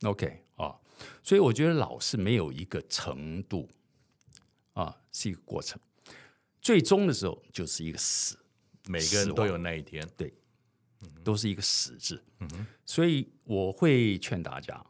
[0.00, 0.80] 哼，OK 啊，
[1.22, 3.68] 所以我觉得老是没有一个程度，
[4.72, 5.78] 啊，是一个过程。
[6.62, 8.38] 最终的时候就是一个死，
[8.86, 10.32] 每个人都有那一天，对，
[11.22, 12.24] 都是一个死字。
[12.38, 14.82] 嗯哼，所以我会劝大家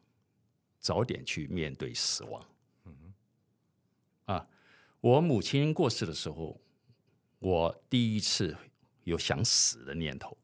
[0.83, 2.45] 早点去面对死亡。
[2.85, 2.95] 嗯
[4.27, 4.47] 哼，啊，
[5.01, 6.61] 我母亲过世的时候，
[7.39, 8.55] 我第一次
[9.05, 10.37] 有想死的念头。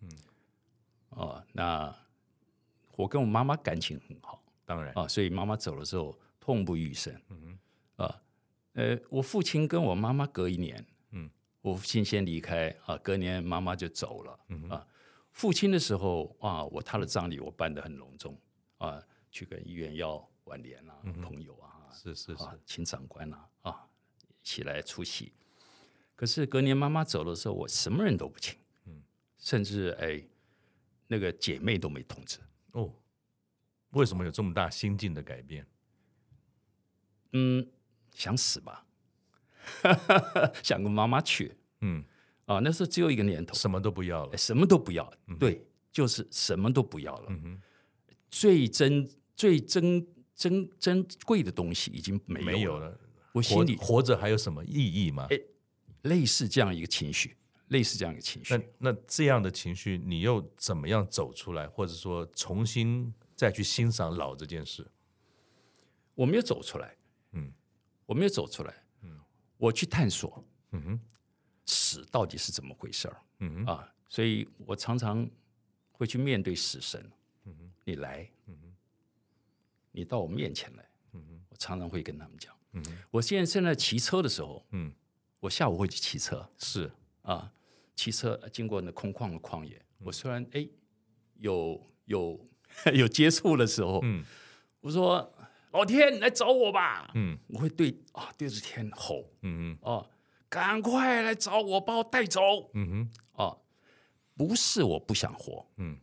[0.00, 0.10] 嗯，
[1.10, 1.96] 啊，那
[2.96, 7.14] 我跟我妈妈感情很好，当然啊，所以妈妈走了之后痛不欲生。
[7.28, 7.58] 嗯
[7.96, 8.22] 哼，啊。
[8.74, 11.30] 呃，我父亲跟我妈妈隔一年，嗯，
[11.62, 14.86] 我父亲先离开啊，隔年妈妈就走了，嗯哼啊，
[15.30, 18.38] 父亲的时候啊，我他的葬礼我办得很隆重
[18.76, 19.02] 啊，
[19.36, 23.86] 去跟医院要挽联啊，嗯、朋友啊，是是是，请长官啊啊
[24.28, 25.34] 一起来出席。
[26.14, 29.02] 可是隔年妈妈走的时候，我什么人都不请，嗯，
[29.36, 30.26] 甚至哎
[31.06, 32.38] 那个姐妹都没通知。
[32.72, 32.90] 哦，
[33.90, 35.66] 为什么有这么大心境的改变？
[37.32, 37.68] 嗯。
[38.14, 38.86] 想死吧，
[40.64, 42.02] 想跟妈妈去，嗯，
[42.46, 45.12] 啊，那时候只有一个念头，什么都不要了，什么都不要。
[45.38, 45.62] 对，
[45.92, 47.26] 就是什么都不要了。
[47.28, 47.60] 嗯
[48.30, 49.06] 最珍、
[49.36, 52.52] 最珍、珍珍贵的东西已经没有了。
[52.52, 53.00] 没有了。
[53.32, 55.26] 我心里活着还有什么意义吗？
[55.30, 55.38] 哎，
[56.02, 57.36] 类似这样一个情绪，
[57.68, 58.56] 类似这样一个情绪。
[58.56, 64.90] 那那这样的情绪，你又怎么样走出来，或者说重新再去欣赏老这件事？
[66.14, 66.96] 我没有走出来，
[67.32, 67.52] 嗯，
[68.06, 69.20] 我没有走出来，嗯，
[69.58, 71.00] 我去探索，嗯哼。
[71.68, 73.22] 死到底是怎么回事儿？
[73.40, 75.28] 嗯哼啊，所以我常常
[75.90, 77.10] 会去面对死神。
[77.44, 78.65] 嗯哼，你来，嗯哼，
[79.96, 84.92] 你到我面前来，嗯哼，我常常会跟他们讲，嗯，我现在正在骑车的时候，嗯，
[85.40, 86.90] 我下午会去骑车，是。
[87.22, 87.50] 啊，
[87.96, 90.68] 骑车经过那空旷的旷野，我虽然哎
[91.38, 92.38] 有有
[92.94, 94.22] 有接触的时候，嗯，
[94.80, 95.34] 我说
[95.72, 100.06] 老天你来找我吧，嗯，我会对啊对着天吼，嗯嗯啊。
[100.48, 102.70] 赶快来找我，把我带走。
[102.74, 103.56] 嗯哼，啊，
[104.36, 105.98] 不是我不想活，嗯，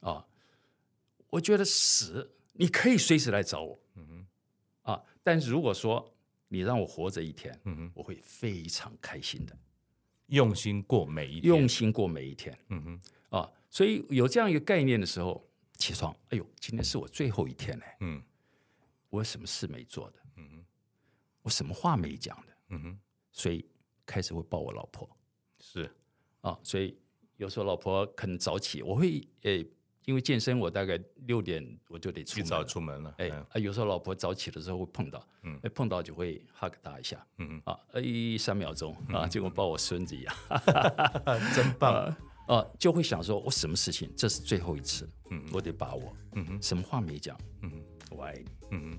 [0.00, 0.24] 啊，
[1.28, 6.14] 我觉得死，你可以随时来找我，嗯哼，啊，但是如果说
[6.48, 9.56] 你让我活着一天，嗯哼，我会非常开心的，
[10.26, 18.22] 用心过每一天，用心过每一天，嗯哼，啊，所以有这样一个概念的时候，起床，哎呦，今天是我最后一天嘞，嗯，
[19.10, 20.64] 我有什么事没做的，嗯哼，
[21.42, 22.98] 我什么话没讲的，嗯哼。
[23.38, 23.62] 所以
[24.06, 25.06] 开始会抱我老婆，
[25.60, 25.94] 是。
[26.40, 26.98] 啊，所以
[27.36, 29.62] 有时候老婆可能早起，我会诶，
[30.06, 38.02] 因为健身，我大概六点我就得出早出门了，哎啊，有时候老婆早起的时候会碰到，嗯，碰到就会 hug 她一下，嗯嗯啊，哎
[38.38, 40.34] 三秒钟啊，就跟抱我孙子一样，
[41.54, 42.16] 真棒。
[42.48, 47.84] 啊，就会想说，我什么事情这是最后一次，嗯，我得把握，嗯哼，什么话没讲，嗯哼，
[48.16, 48.98] 我爱你，嗯哼。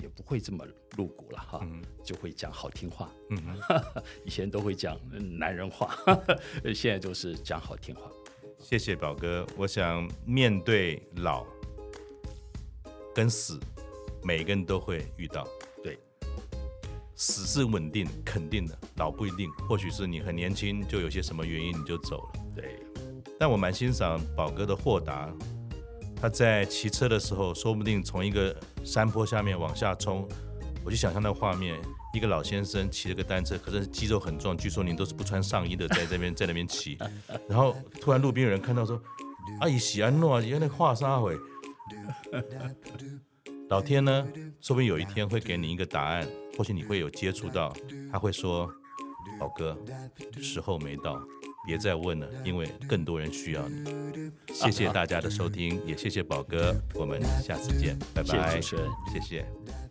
[0.00, 0.64] 也不会这么
[0.96, 3.12] 露骨了哈，嗯、就会讲好听话。
[3.28, 3.60] 嗯，
[4.24, 4.98] 以前都会讲
[5.38, 5.94] 男人话，
[6.74, 8.10] 现在就是讲好听话。
[8.62, 11.44] 谢谢宝哥，我想面对老
[13.12, 13.58] 跟死，
[14.22, 15.46] 每个人都会遇到。
[15.82, 15.98] 对，
[17.16, 19.50] 死是稳定肯定的，老不一定。
[19.68, 22.32] 或许是你很年轻，就有些什么原因你就走了。
[22.54, 22.78] 对，
[23.38, 25.30] 但我蛮欣赏宝哥的豁达。
[26.16, 30.26] 他在骑车的时候，说不定从一个山坡下面往下冲，
[30.84, 31.80] 我就想象那个画面：
[32.12, 36.98] 一个老先生骑了个单车，可是肌肉很壮，据说您都是不穿上衣的，在这边在那边骑。
[37.48, 39.00] 然后突然路边有人看到说
[39.60, 41.36] ：“阿姨喜安诺，原来画沙会。”
[43.68, 44.26] 老天呢，
[44.60, 46.26] 说不定有一天会给你一个答案，
[46.58, 47.72] 或许你会有接触到，
[48.10, 48.70] 他会说
[49.38, 49.78] ：“宝哥，
[50.40, 51.22] 时候没到。”
[51.64, 54.32] 别再问了，因为更多人需要你。
[54.52, 58.60] 谢谢大家的收听，也谢谢宝哥，我们下次见，拜拜。
[58.60, 58.76] 谢谢，
[59.12, 59.81] 谢谢。